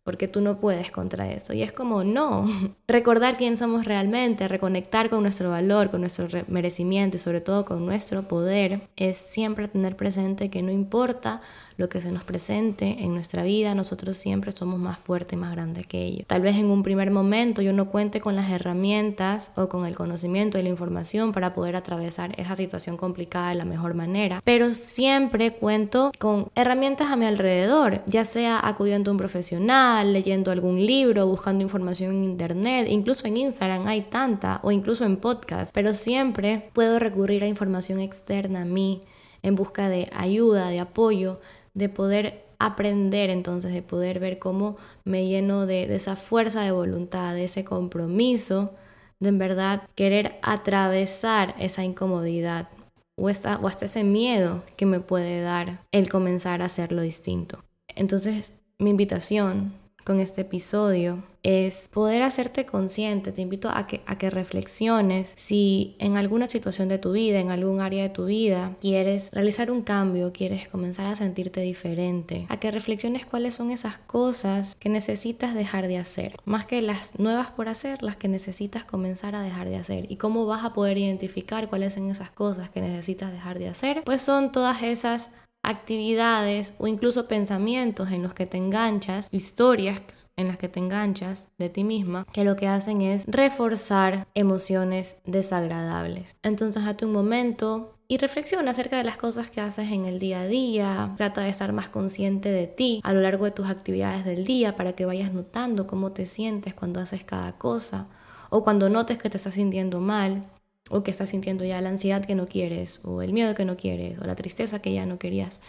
porque 0.07 0.29
tú 0.29 0.39
no 0.39 0.61
puedes 0.61 0.89
contra 0.89 1.33
eso. 1.33 1.51
Y 1.51 1.63
es 1.63 1.73
como, 1.73 2.05
no, 2.05 2.45
recordar 2.87 3.35
quién 3.35 3.57
somos 3.57 3.83
realmente, 3.83 4.47
reconectar 4.47 5.09
con 5.09 5.21
nuestro 5.21 5.49
valor, 5.49 5.91
con 5.91 5.99
nuestro 5.99 6.29
merecimiento 6.47 7.17
y 7.17 7.19
sobre 7.19 7.41
todo 7.41 7.65
con 7.65 7.85
nuestro 7.85 8.25
poder, 8.25 8.87
es 8.95 9.17
siempre 9.17 9.67
tener 9.67 9.97
presente 9.97 10.49
que 10.49 10.63
no 10.63 10.71
importa 10.71 11.41
lo 11.75 11.89
que 11.89 12.01
se 12.01 12.11
nos 12.11 12.23
presente 12.23 13.03
en 13.03 13.13
nuestra 13.13 13.43
vida, 13.43 13.75
nosotros 13.75 14.17
siempre 14.17 14.51
somos 14.51 14.79
más 14.79 14.97
fuertes 14.97 15.33
y 15.33 15.35
más 15.35 15.51
grandes 15.51 15.85
que 15.85 16.03
ellos. 16.03 16.25
Tal 16.25 16.41
vez 16.41 16.55
en 16.55 16.69
un 16.69 16.83
primer 16.83 17.11
momento 17.11 17.61
yo 17.61 17.73
no 17.73 17.89
cuente 17.89 18.19
con 18.19 18.35
las 18.35 18.49
herramientas 18.49 19.51
o 19.55 19.69
con 19.69 19.85
el 19.85 19.95
conocimiento 19.95 20.57
y 20.57 20.63
la 20.63 20.69
información 20.69 21.33
para 21.33 21.53
poder 21.53 21.75
atravesar 21.75 22.33
esa 22.39 22.55
situación 22.55 22.97
complicada 22.97 23.49
de 23.49 23.55
la 23.55 23.65
mejor 23.65 23.93
manera, 23.93 24.41
pero 24.43 24.73
siempre 24.73 25.51
cuento 25.51 26.11
con 26.17 26.47
herramientas 26.55 27.11
a 27.11 27.15
mi 27.15 27.25
alrededor, 27.25 28.01
ya 28.07 28.25
sea 28.25 28.59
acudiendo 28.65 29.11
a 29.11 29.13
un 29.13 29.17
profesional, 29.17 29.96
leyendo 30.03 30.51
algún 30.51 30.85
libro, 30.85 31.27
buscando 31.27 31.63
información 31.63 32.11
en 32.11 32.23
internet, 32.23 32.87
incluso 32.89 33.27
en 33.27 33.37
Instagram 33.37 33.87
hay 33.87 34.01
tanta, 34.01 34.59
o 34.63 34.71
incluso 34.71 35.05
en 35.05 35.17
podcast, 35.17 35.73
pero 35.73 35.93
siempre 35.93 36.69
puedo 36.73 36.99
recurrir 36.99 37.43
a 37.43 37.47
información 37.47 37.99
externa 37.99 38.61
a 38.61 38.65
mí 38.65 39.01
en 39.43 39.55
busca 39.55 39.89
de 39.89 40.09
ayuda, 40.13 40.69
de 40.69 40.79
apoyo, 40.79 41.39
de 41.73 41.89
poder 41.89 42.45
aprender 42.59 43.29
entonces, 43.29 43.73
de 43.73 43.81
poder 43.81 44.19
ver 44.19 44.39
cómo 44.39 44.77
me 45.03 45.27
lleno 45.27 45.65
de, 45.65 45.93
esa 45.95 46.15
fuerza 46.15 46.61
de 46.61 46.71
voluntad, 46.71 47.33
de 47.33 47.45
ese 47.45 47.63
compromiso, 47.63 48.73
de 49.19 49.29
en 49.29 49.37
verdad 49.37 49.83
querer 49.95 50.39
atravesar 50.41 51.55
esa 51.59 51.83
incomodidad 51.83 52.69
o, 53.15 53.25
o 53.25 53.67
hasta 53.67 53.85
ese 53.85 54.03
miedo 54.03 54.63
que 54.75 54.85
me 54.85 54.99
puede 54.99 55.41
dar 55.41 55.83
el 55.91 56.09
comenzar 56.09 56.61
a 56.61 56.65
hacerlo 56.65 57.01
distinto. 57.01 57.63
Entonces, 57.95 58.53
mi 58.79 58.91
invitación 58.91 59.73
con 60.07 60.21
este 60.21 60.41
episodio 60.41 61.21
es 61.43 61.89
poder 61.91 62.23
hacerte 62.23 62.65
consciente. 62.65 63.33
Te 63.33 63.41
invito 63.41 63.69
a 63.69 63.87
que, 63.87 63.99
a 64.05 64.17
que 64.17 64.29
reflexiones 64.29 65.33
si 65.35 65.97
en 65.99 66.15
alguna 66.15 66.47
situación 66.47 66.87
de 66.87 66.97
tu 66.97 67.11
vida, 67.11 67.41
en 67.41 67.51
algún 67.51 67.81
área 67.81 68.03
de 68.03 68.09
tu 68.09 68.23
vida, 68.23 68.77
quieres 68.79 69.29
realizar 69.33 69.69
un 69.69 69.81
cambio, 69.81 70.31
quieres 70.31 70.69
comenzar 70.69 71.07
a 71.07 71.17
sentirte 71.17 71.59
diferente, 71.59 72.45
a 72.47 72.55
que 72.55 72.71
reflexiones 72.71 73.25
cuáles 73.25 73.55
son 73.55 73.69
esas 73.69 73.97
cosas 73.97 74.75
que 74.79 74.87
necesitas 74.87 75.53
dejar 75.53 75.89
de 75.89 75.97
hacer, 75.97 76.37
más 76.45 76.65
que 76.65 76.81
las 76.81 77.19
nuevas 77.19 77.47
por 77.51 77.67
hacer, 77.67 78.01
las 78.01 78.15
que 78.15 78.29
necesitas 78.29 78.85
comenzar 78.85 79.35
a 79.35 79.41
dejar 79.41 79.67
de 79.67 79.75
hacer. 79.75 80.09
Y 80.09 80.15
cómo 80.15 80.45
vas 80.45 80.63
a 80.63 80.71
poder 80.71 80.97
identificar 80.97 81.67
cuáles 81.67 81.95
son 81.95 82.09
esas 82.09 82.31
cosas 82.31 82.69
que 82.69 82.79
necesitas 82.79 83.33
dejar 83.33 83.59
de 83.59 83.67
hacer, 83.67 84.03
pues 84.05 84.21
son 84.21 84.53
todas 84.53 84.83
esas 84.83 85.31
actividades 85.67 86.73
o 86.77 86.87
incluso 86.87 87.27
pensamientos 87.27 88.11
en 88.11 88.23
los 88.23 88.33
que 88.33 88.45
te 88.45 88.57
enganchas, 88.57 89.27
historias 89.31 90.29
en 90.37 90.47
las 90.47 90.57
que 90.57 90.69
te 90.69 90.79
enganchas 90.79 91.49
de 91.57 91.69
ti 91.69 91.83
misma, 91.83 92.25
que 92.31 92.43
lo 92.43 92.55
que 92.55 92.67
hacen 92.67 93.01
es 93.01 93.25
reforzar 93.27 94.27
emociones 94.33 95.17
desagradables. 95.25 96.37
Entonces, 96.41 96.83
hazte 96.83 97.05
un 97.05 97.11
momento 97.11 97.93
y 98.07 98.17
reflexiona 98.17 98.71
acerca 98.71 98.97
de 98.97 99.03
las 99.03 99.17
cosas 99.17 99.49
que 99.49 99.59
haces 99.59 99.91
en 99.91 100.05
el 100.05 100.19
día 100.19 100.41
a 100.41 100.47
día. 100.47 101.13
Trata 101.17 101.41
de 101.41 101.49
estar 101.49 101.73
más 101.73 101.89
consciente 101.89 102.49
de 102.49 102.67
ti 102.67 103.01
a 103.03 103.13
lo 103.13 103.19
largo 103.19 103.43
de 103.43 103.51
tus 103.51 103.67
actividades 103.67 104.23
del 104.23 104.45
día 104.45 104.77
para 104.77 104.93
que 104.93 105.05
vayas 105.05 105.33
notando 105.33 105.87
cómo 105.87 106.13
te 106.13 106.25
sientes 106.25 106.73
cuando 106.73 107.01
haces 107.01 107.25
cada 107.25 107.57
cosa 107.57 108.07
o 108.49 108.63
cuando 108.63 108.87
notes 108.87 109.17
que 109.17 109.29
te 109.29 109.35
estás 109.35 109.55
sintiendo 109.55 109.99
mal 109.99 110.47
o 110.89 111.03
que 111.03 111.11
estás 111.11 111.29
sintiendo 111.29 111.65
ya 111.65 111.81
la 111.81 111.89
ansiedad 111.89 112.25
que 112.25 112.35
no 112.35 112.47
quieres, 112.47 113.01
o 113.03 113.21
el 113.21 113.33
miedo 113.33 113.55
que 113.55 113.65
no 113.65 113.77
quieres, 113.77 114.19
o 114.19 114.25
la 114.25 114.35
tristeza 114.35 114.81
que 114.81 114.93
ya 114.93 115.05
no 115.05 115.19
querías 115.19 115.59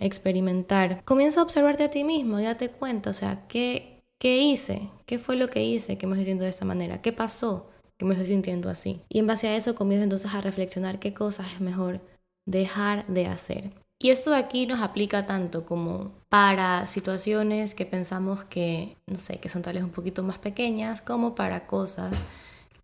experimentar. 0.00 1.02
Comienza 1.04 1.40
a 1.40 1.42
observarte 1.44 1.84
a 1.84 1.90
ti 1.90 2.04
mismo, 2.04 2.40
date 2.40 2.70
cuenta, 2.70 3.10
o 3.10 3.14
sea, 3.14 3.46
¿qué, 3.48 4.02
¿qué 4.18 4.38
hice? 4.38 4.88
¿Qué 5.06 5.18
fue 5.18 5.36
lo 5.36 5.48
que 5.48 5.64
hice 5.64 5.98
que 5.98 6.06
me 6.06 6.14
estoy 6.14 6.24
sintiendo 6.24 6.44
de 6.44 6.50
esta 6.50 6.64
manera? 6.64 7.02
¿Qué 7.02 7.12
pasó 7.12 7.70
que 7.98 8.04
me 8.04 8.14
estoy 8.14 8.28
sintiendo 8.28 8.70
así? 8.70 9.00
Y 9.08 9.18
en 9.18 9.26
base 9.26 9.48
a 9.48 9.56
eso 9.56 9.74
comienza 9.74 10.04
entonces 10.04 10.32
a 10.34 10.40
reflexionar 10.40 10.98
qué 10.98 11.12
cosas 11.12 11.52
es 11.52 11.60
mejor 11.60 12.00
dejar 12.46 13.06
de 13.06 13.26
hacer. 13.26 13.70
Y 14.02 14.08
esto 14.08 14.34
aquí 14.34 14.66
nos 14.66 14.80
aplica 14.80 15.26
tanto 15.26 15.66
como 15.66 16.12
para 16.30 16.86
situaciones 16.86 17.74
que 17.74 17.84
pensamos 17.84 18.44
que, 18.44 18.96
no 19.06 19.18
sé, 19.18 19.38
que 19.38 19.50
son 19.50 19.60
tales 19.60 19.82
un 19.82 19.90
poquito 19.90 20.22
más 20.22 20.38
pequeñas, 20.38 21.02
como 21.02 21.34
para 21.34 21.66
cosas 21.66 22.12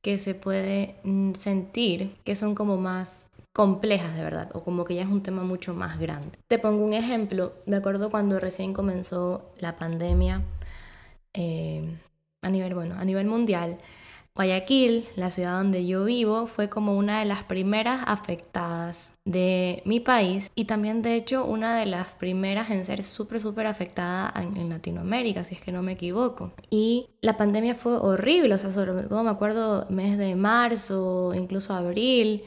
que 0.03 0.19
se 0.19 0.35
puede 0.35 0.97
mm, 1.05 1.35
sentir 1.35 2.15
que 2.25 2.37
son 2.37 2.55
como 2.55 2.77
más 2.77 3.29
complejas 3.53 4.15
de 4.15 4.23
verdad 4.23 4.51
o 4.53 4.63
como 4.63 4.85
que 4.85 4.95
ya 4.95 5.03
es 5.03 5.09
un 5.09 5.23
tema 5.23 5.43
mucho 5.43 5.73
más 5.75 5.99
grande. 5.99 6.39
Te 6.47 6.59
pongo 6.59 6.85
un 6.85 6.93
ejemplo, 6.93 7.55
me 7.65 7.77
acuerdo 7.77 8.11
cuando 8.11 8.39
recién 8.39 8.75
comenzó 8.75 9.51
la 9.59 9.77
pandemia 9.77 10.43
eh, 11.33 11.83
a 12.43 12.51
nivel, 12.51 12.75
bueno, 12.75 12.97
a 12.99 13.05
nivel 13.05 13.27
mundial, 13.27 13.79
Guayaquil, 14.37 15.09
la 15.17 15.31
ciudad 15.31 15.57
donde 15.57 15.87
yo 15.87 16.05
vivo, 16.05 16.47
fue 16.47 16.69
como 16.69 16.95
una 16.95 17.21
de 17.21 17.25
las 17.25 17.45
primeras 17.45 18.05
afectadas 18.07 19.15
de 19.25 19.83
mi 19.87 19.99
país 19.99 20.53
y 20.55 20.67
también 20.67 21.01
de 21.01 21.15
hecho 21.15 21.47
una 21.47 21.75
de 21.75 21.87
las 21.87 22.09
primeras 22.09 22.69
en 22.69 22.85
ser 22.85 23.03
súper, 23.03 23.41
súper 23.41 23.67
afectada 23.67 24.31
en, 24.37 24.69
Latinoamérica, 24.69 25.43
si 25.43 25.55
es 25.55 25.61
que 25.63 25.73
no 25.73 25.81
me 25.81 25.93
equivoco. 25.93 26.53
Y 26.69 27.09
la 27.23 27.39
pandemia 27.39 27.75
fue 27.75 27.97
horrible, 27.97 28.55
o 28.55 28.59
sea, 28.59 28.71
sobre 28.71 29.05
todo 29.05 29.25
me 29.25 29.31
acuerdo 29.31 29.87
mes 29.89 30.19
de 30.19 30.37
marzo, 30.37 31.33
incluso 31.35 31.73
abril, 31.73 32.45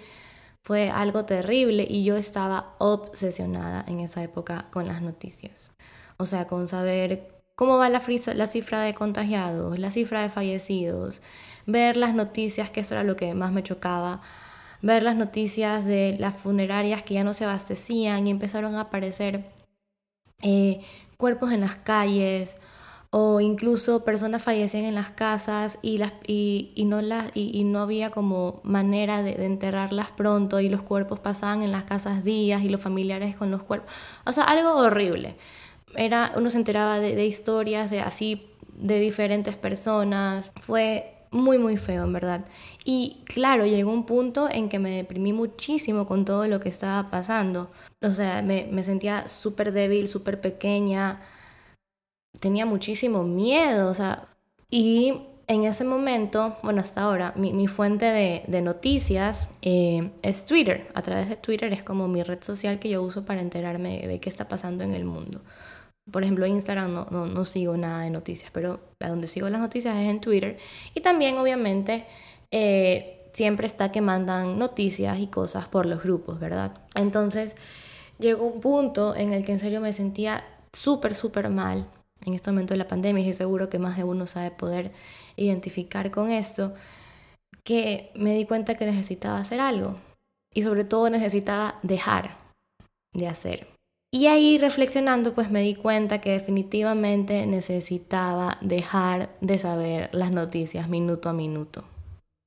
fue 0.62 0.92
algo 0.92 1.26
terrible 1.26 1.88
y 1.90 2.04
yo 2.04 2.18
estaba 2.18 2.76
obsesionada 2.78 3.84
en 3.88 4.00
esa 4.00 4.22
época 4.22 4.68
con 4.72 4.88
las 4.88 5.02
noticias. 5.02 5.74
O 6.18 6.28
sea, 6.28 6.46
con 6.46 6.68
saber 6.68 7.39
cómo 7.60 7.78
va 7.78 7.90
la, 7.90 8.02
la 8.36 8.48
cifra 8.48 8.80
de 8.80 8.94
contagiados, 8.94 9.78
la 9.78 9.92
cifra 9.92 10.22
de 10.22 10.30
fallecidos, 10.30 11.22
ver 11.66 11.98
las 11.98 12.16
noticias, 12.16 12.72
que 12.72 12.80
eso 12.80 12.94
era 12.94 13.04
lo 13.04 13.18
que 13.18 13.34
más 13.34 13.52
me 13.52 13.64
chocaba, 13.64 14.22
ver 14.82 15.04
las 15.04 15.18
noticias 15.18 15.84
de 15.84 16.16
las 16.20 16.38
funerarias 16.38 17.04
que 17.04 17.16
ya 17.16 17.26
no 17.26 17.34
se 17.34 17.44
abastecían 17.44 18.26
y 18.26 18.32
empezaron 18.32 18.76
a 18.76 18.84
aparecer 18.84 19.44
eh, 20.42 20.80
cuerpos 21.18 21.52
en 21.52 21.60
las 21.60 21.76
calles 21.76 22.56
o 23.10 23.42
incluso 23.42 24.06
personas 24.06 24.42
fallecían 24.42 24.86
en 24.86 24.96
las 24.96 25.12
casas 25.12 25.80
y, 25.82 25.98
las, 25.98 26.14
y, 26.26 26.86
no, 26.86 27.02
las, 27.02 27.30
y, 27.34 27.66
no 27.66 27.82
había 27.82 28.10
como 28.10 28.62
manera 28.64 29.22
de, 29.22 29.46
enterrarlas 29.46 30.12
pronto 30.12 30.62
y 30.62 30.70
los 30.70 30.82
cuerpos 30.82 31.20
pasaban 31.20 31.62
en 31.62 31.74
las 31.74 31.84
casas 31.84 32.24
días 32.24 32.64
y 32.64 32.70
los 32.70 32.80
familiares 32.80 33.36
con 33.36 33.52
los 33.52 33.64
cuerpos. 33.64 33.92
O 34.26 34.32
sea, 34.32 34.46
algo 34.46 34.78
horrible. 34.78 35.36
Era, 35.96 36.34
uno 36.36 36.50
se 36.50 36.58
enteraba 36.58 37.00
de, 37.00 37.26
historias 37.26 37.90
de 37.90 38.02
así 38.02 38.48
de 38.76 39.00
diferentes 39.00 39.58
personas. 39.58 40.52
Fue 40.62 41.14
muy, 41.32 41.58
muy 41.58 41.78
feo, 41.78 42.04
en 42.04 42.14
verdad. 42.14 42.46
Y 42.86 43.24
claro, 43.26 43.66
llegó 43.66 43.92
un 43.92 44.06
punto 44.06 44.50
en 44.50 44.70
que 44.70 44.80
me 44.80 44.90
deprimí 44.92 45.34
muchísimo 45.34 46.06
con 46.06 46.26
todo 46.26 46.48
lo 46.48 46.60
que 46.60 46.70
estaba 46.70 47.10
pasando. 47.10 47.70
O 48.02 48.14
sea, 48.14 48.42
me, 48.42 48.68
me 48.72 48.84
sentía 48.84 49.28
súper 49.28 49.72
débil, 49.72 50.08
súper 50.08 50.42
pequeña. 50.42 51.22
Tenía 52.40 52.66
muchísimo 52.66 53.24
miedo, 53.24 53.90
o 53.90 53.94
sea. 53.94 54.28
Y 54.70 55.14
en 55.50 55.64
ese 55.64 55.84
momento, 55.84 56.58
bueno, 56.62 56.82
hasta 56.82 57.02
ahora, 57.02 57.34
mi, 57.36 57.68
fuente 57.68 58.06
de, 58.06 58.44
de 58.46 58.62
noticias 58.62 59.50
eh, 59.64 60.12
es 60.22 60.46
Twitter. 60.46 60.88
A 60.94 61.02
través 61.02 61.28
de 61.28 61.38
Twitter 61.38 61.74
es 61.74 61.82
como 61.82 62.08
mi 62.08 62.22
red 62.22 62.44
social 62.44 62.78
que 62.78 62.88
yo 62.88 63.02
uso 63.02 63.26
para 63.26 63.42
enterarme 63.42 64.00
de 64.06 64.20
qué 64.20 64.30
está 64.30 64.48
pasando 64.48 64.84
en 64.84 64.94
el 64.94 65.06
mundo. 65.06 65.42
Por 66.12 66.24
ejemplo, 66.24 66.46
Instagram 66.46 66.94
no, 66.94 67.08
no, 67.12 67.26
no, 67.26 67.46
sigo 67.46 67.78
nada 67.78 68.04
de 68.04 68.10
noticias, 68.10 68.52
pero 68.52 68.80
a 69.00 69.10
donde 69.10 69.28
sigo 69.28 69.50
las 69.50 69.62
noticias 69.62 69.96
es 69.96 70.10
en 70.10 70.22
Twitter. 70.22 70.58
Y 70.94 71.02
también, 71.02 71.38
obviamente, 71.38 72.06
eh, 72.52 73.30
siempre 73.34 73.68
está 73.68 73.92
que 73.92 74.02
mandan 74.02 74.58
noticias 74.58 75.20
y 75.20 75.28
cosas 75.28 75.68
por 75.68 75.86
los 75.86 76.04
grupos, 76.04 76.40
¿verdad? 76.40 76.74
Entonces 76.96 77.56
llegó 78.20 78.46
un 78.46 78.62
punto 78.62 79.16
en 79.16 79.34
el 79.34 79.46
que 79.46 79.54
en 79.54 79.60
serio 79.60 79.82
me 79.82 79.94
sentía 79.94 80.44
súper, 80.74 81.16
súper 81.16 81.50
mal 81.50 81.86
en 82.26 82.34
este 82.34 82.52
momento 82.52 82.74
de 82.74 82.80
la 82.80 82.88
pandemia 82.88 83.26
y 83.26 83.34
seguro 83.34 83.70
que 83.70 83.80
más 83.80 83.98
de 83.98 84.04
uno 84.04 84.28
sabe 84.28 84.52
poder 84.52 84.92
identificar 85.36 86.12
con 86.12 86.32
esto, 86.32 86.74
que 87.64 88.12
me 88.16 88.36
di 88.36 88.46
cuenta 88.46 88.76
que 88.76 88.86
necesitaba 88.86 89.40
hacer 89.40 89.60
algo 89.60 89.96
y 90.54 90.64
sobre 90.64 90.84
todo 90.84 91.10
necesitaba 91.10 91.80
dejar 91.84 92.38
de 93.14 93.28
hacer. 93.28 93.79
Y 94.12 94.26
ahí 94.28 94.58
reflexionando 94.58 95.34
pues 95.34 95.52
me 95.52 95.62
di 95.62 95.76
cuenta 95.76 96.20
que 96.20 96.32
definitivamente 96.32 97.46
necesitaba 97.46 98.58
dejar 98.62 99.30
de 99.40 99.58
saber 99.60 100.10
las 100.14 100.32
noticias 100.32 100.90
minuto 100.90 101.30
a 101.30 101.34
minuto. 101.34 101.84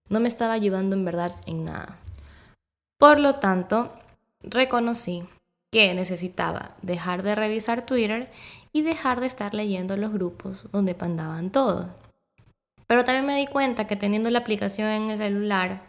No 0.08 0.18
me 0.18 0.28
estaba 0.28 0.54
ayudando 0.54 0.96
en 0.96 1.04
verdad 1.04 1.32
en 1.46 1.64
nada. 1.64 1.98
Por 2.98 3.20
lo 3.20 3.36
tanto, 3.36 3.92
reconocí 4.42 5.24
que 5.72 5.94
necesitaba 5.94 6.76
dejar 6.82 7.22
de 7.22 7.34
revisar 7.34 7.86
Twitter 7.86 8.30
y 8.72 8.82
dejar 8.82 9.20
de 9.20 9.26
estar 9.26 9.54
leyendo 9.54 9.96
los 9.96 10.12
grupos 10.12 10.66
donde 10.72 10.94
pandaban 10.94 11.50
todo. 11.50 11.88
Pero 12.86 13.04
también 13.04 13.26
me 13.26 13.36
di 13.36 13.46
cuenta 13.46 13.86
que 13.86 13.96
teniendo 13.96 14.30
la 14.30 14.40
aplicación 14.40 14.88
en 14.88 15.10
el 15.10 15.16
celular, 15.16 15.82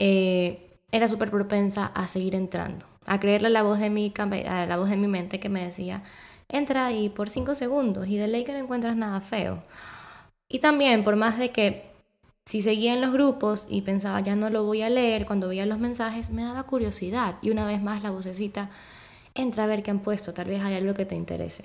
eh, 0.00 0.76
era 0.90 1.06
súper 1.06 1.30
propensa 1.30 1.86
a 1.86 2.08
seguir 2.08 2.34
entrando, 2.34 2.84
a 3.06 3.20
creerle 3.20 3.48
a 3.48 3.50
la 3.50 3.62
voz 3.62 3.78
de 3.78 3.90
mi, 3.90 4.12
a 4.16 4.66
la 4.66 4.76
voz 4.76 4.90
de 4.90 4.96
mi 4.96 5.06
mente 5.06 5.40
que 5.40 5.48
me 5.48 5.64
decía, 5.64 6.02
entra 6.48 6.86
ahí 6.86 7.08
por 7.08 7.28
cinco 7.28 7.54
segundos 7.54 8.08
y 8.08 8.16
de 8.16 8.28
ley 8.28 8.44
que 8.44 8.52
no 8.52 8.58
encuentras 8.58 8.96
nada 8.96 9.20
feo. 9.20 9.62
Y 10.48 10.60
también, 10.60 11.04
por 11.04 11.16
más 11.16 11.38
de 11.38 11.50
que 11.50 11.94
si 12.46 12.62
seguía 12.62 12.92
en 12.92 13.00
los 13.00 13.12
grupos 13.12 13.66
y 13.70 13.82
pensaba 13.82 14.20
ya 14.20 14.36
no 14.36 14.50
lo 14.50 14.64
voy 14.64 14.82
a 14.82 14.90
leer, 14.90 15.26
cuando 15.26 15.48
veía 15.48 15.66
los 15.66 15.78
mensajes 15.78 16.30
me 16.30 16.44
daba 16.44 16.64
curiosidad 16.64 17.36
y 17.40 17.50
una 17.50 17.66
vez 17.66 17.82
más 17.82 18.02
la 18.02 18.10
vocecita 18.10 18.70
entra 19.34 19.64
a 19.64 19.66
ver 19.66 19.82
qué 19.82 19.90
han 19.90 20.00
puesto, 20.00 20.34
tal 20.34 20.48
vez 20.48 20.62
hay 20.62 20.74
algo 20.74 20.94
que 20.94 21.06
te 21.06 21.16
interese. 21.16 21.64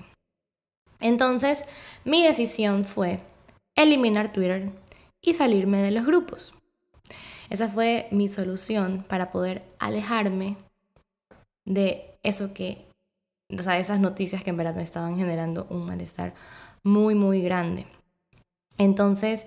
Entonces, 1.00 1.64
mi 2.04 2.22
decisión 2.22 2.84
fue 2.84 3.20
eliminar 3.74 4.32
Twitter 4.32 4.70
y 5.22 5.34
salirme 5.34 5.82
de 5.82 5.90
los 5.90 6.04
grupos. 6.04 6.54
Esa 7.48 7.68
fue 7.68 8.08
mi 8.10 8.28
solución 8.28 9.04
para 9.08 9.30
poder 9.32 9.64
alejarme 9.78 10.56
de 11.70 12.18
eso 12.22 12.52
que, 12.52 12.88
o 13.56 13.62
sea, 13.62 13.78
esas 13.78 14.00
noticias 14.00 14.42
que 14.42 14.50
en 14.50 14.56
verdad 14.56 14.74
me 14.74 14.82
estaban 14.82 15.16
generando 15.16 15.66
un 15.70 15.86
malestar 15.86 16.34
muy, 16.82 17.14
muy 17.14 17.40
grande. 17.42 17.86
Entonces, 18.76 19.46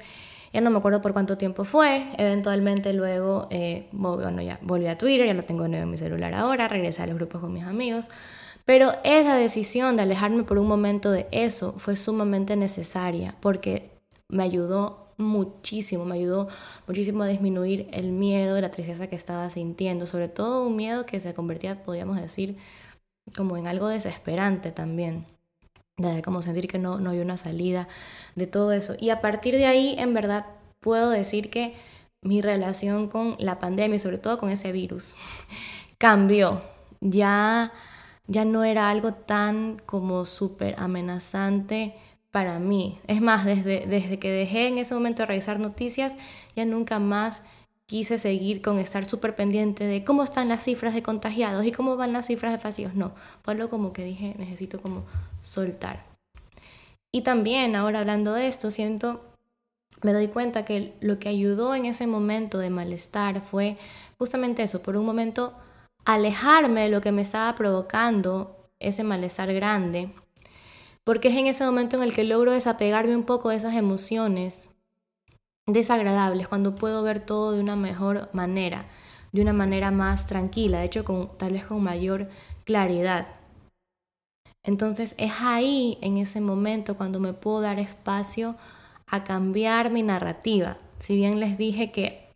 ya 0.54 0.62
no 0.62 0.70
me 0.70 0.78
acuerdo 0.78 1.02
por 1.02 1.14
cuánto 1.14 1.38
tiempo 1.38 1.66
fue. 1.66 2.04
Eventualmente 2.18 2.94
luego, 2.94 3.48
eh, 3.52 3.88
bueno, 3.92 4.42
ya 4.42 4.58
volví 4.62 4.88
a 4.88 4.98
Twitter, 4.98 5.28
ya 5.28 5.34
lo 5.34 5.44
tengo 5.44 5.66
en 5.66 5.90
mi 5.90 5.98
celular 5.98 6.34
ahora, 6.34 6.68
regresé 6.68 7.02
a 7.02 7.08
los 7.08 7.16
grupos 7.16 7.42
con 7.42 7.52
mis 7.52 7.66
amigos. 7.66 8.10
Pero 8.66 8.94
esa 9.04 9.36
decisión 9.36 9.98
de 9.98 10.04
alejarme 10.04 10.44
por 10.44 10.58
un 10.58 10.68
momento 10.68 11.12
de 11.12 11.28
eso 11.32 11.74
fue 11.78 11.98
sumamente 11.98 12.56
necesaria 12.56 13.36
porque 13.42 13.92
me 14.30 14.44
ayudó 14.44 15.03
muchísimo, 15.18 16.06
me 16.06 16.16
ayudó 16.16 16.48
muchísimo 16.88 17.24
a 17.24 17.28
disminuir 17.28 17.88
el 17.92 18.12
miedo, 18.12 18.60
la 18.60 18.72
tristeza 18.72 19.08
que 19.08 19.16
estaba 19.16 19.50
sintiendo, 19.50 20.06
sobre 20.06 20.28
todo 20.28 20.66
un 20.68 20.76
miedo 20.76 21.06
que 21.06 21.20
se 21.20 21.34
convertía, 21.34 21.84
podríamos 21.84 22.20
decir, 22.20 22.58
como 23.36 23.58
en 23.58 23.68
algo 23.68 23.88
desesperante 23.88 24.72
también 24.72 25.26
de 25.98 26.22
como 26.24 26.42
sentir 26.42 26.68
que 26.68 26.80
no, 26.80 27.00
no 27.00 27.12
hay 27.12 27.20
una 27.20 27.38
salida 27.38 27.88
de 28.36 28.48
todo 28.48 28.72
eso. 28.72 28.96
Y 29.00 29.12
a 29.12 29.22
partir 29.22 29.56
de 29.56 29.66
ahí, 29.66 29.96
en 29.98 30.14
verdad, 30.14 30.46
puedo 30.80 31.10
decir 31.10 31.50
que 31.50 31.76
mi 32.22 32.42
relación 32.42 33.08
con 33.10 33.36
la 33.40 33.60
pandemia 33.60 33.98
y 33.98 34.00
sobre 34.00 34.18
todo 34.18 34.38
con 34.38 34.50
ese 34.50 34.72
virus 34.72 35.16
cambió. 35.98 36.62
Ya, 37.02 37.74
ya 38.28 38.46
no 38.46 38.64
era 38.64 38.90
algo 38.90 39.14
tan 39.14 39.82
como 39.86 40.26
súper 40.26 40.76
amenazante 40.78 41.96
para 42.34 42.58
mí. 42.58 42.98
Es 43.06 43.22
más, 43.22 43.46
desde, 43.46 43.86
desde 43.86 44.18
que 44.18 44.32
dejé 44.32 44.68
en 44.68 44.80
ese 44.80 44.96
momento 44.96 45.22
de 45.22 45.28
revisar 45.28 45.60
noticias, 45.60 46.16
ya 46.56 46.66
nunca 46.66 46.98
más 46.98 47.44
quise 47.86 48.18
seguir 48.18 48.64
con 48.64 48.80
estar 48.80 49.06
súper 49.06 49.36
pendiente 49.36 49.86
de 49.86 50.04
cómo 50.04 50.24
están 50.24 50.50
las 50.50 50.64
cifras 50.64 50.96
de 50.96 51.04
contagiados 51.04 51.64
y 51.64 51.72
cómo 51.72 51.96
van 51.96 52.12
las 52.12 52.26
cifras 52.26 52.52
de 52.52 52.58
vacíos. 52.58 52.96
No, 52.96 53.14
fue 53.44 53.54
algo 53.54 53.70
como 53.70 53.94
que 53.94 54.04
dije, 54.04 54.34
necesito 54.40 54.82
como 54.82 55.04
soltar. 55.44 56.06
Y 57.12 57.22
también 57.22 57.76
ahora 57.76 58.00
hablando 58.00 58.34
de 58.34 58.48
esto, 58.48 58.72
siento, 58.72 59.22
me 60.02 60.12
doy 60.12 60.28
cuenta 60.28 60.66
que 60.66 60.96
lo 61.02 61.20
que 61.20 61.30
ayudó 61.30 61.76
en 61.76 61.86
ese 61.86 62.08
momento 62.08 62.58
de 62.58 62.72
malestar 62.72 63.42
fue 63.42 63.78
justamente 64.18 64.64
eso, 64.64 64.82
por 64.82 64.98
un 64.98 65.06
momento 65.06 65.54
alejarme 66.04 66.82
de 66.82 66.90
lo 66.90 67.00
que 67.00 67.12
me 67.12 67.22
estaba 67.22 67.54
provocando 67.54 68.72
ese 68.80 69.04
malestar 69.04 69.54
grande, 69.54 70.10
porque 71.04 71.30
es 71.30 71.36
en 71.36 71.48
ese 71.48 71.66
momento 71.66 71.98
en 71.98 72.04
el 72.04 72.14
que 72.14 72.24
logro 72.24 72.52
desapegarme 72.52 73.16
un 73.16 73.24
poco 73.24 73.50
de 73.50 73.58
esas 73.58 73.76
emociones 73.76 74.70
desagradables, 75.68 76.48
cuando 76.48 76.76
puedo 76.76 77.04
ver 77.04 77.20
todo 77.26 77.52
de 77.54 77.60
una 77.60 77.76
mejor 77.76 78.30
manera, 78.34 78.86
de 79.32 79.42
una 79.42 79.54
manera 79.54 79.92
más 79.92 80.28
tranquila, 80.28 80.80
de 80.80 80.86
hecho 80.86 81.06
con, 81.06 81.38
tal 81.38 81.54
vez 81.54 81.66
con 81.66 81.84
mayor 81.84 82.30
claridad. 82.66 83.28
Entonces 84.64 85.16
es 85.18 85.34
ahí, 85.42 85.98
en 86.02 86.18
ese 86.18 86.40
momento, 86.40 86.96
cuando 86.96 87.20
me 87.20 87.34
puedo 87.34 87.62
dar 87.62 87.80
espacio 87.80 88.56
a 89.08 89.24
cambiar 89.24 89.92
mi 89.92 90.04
narrativa. 90.04 90.78
Si 91.00 91.16
bien 91.16 91.40
les 91.40 91.58
dije 91.58 91.92
que 91.92 92.30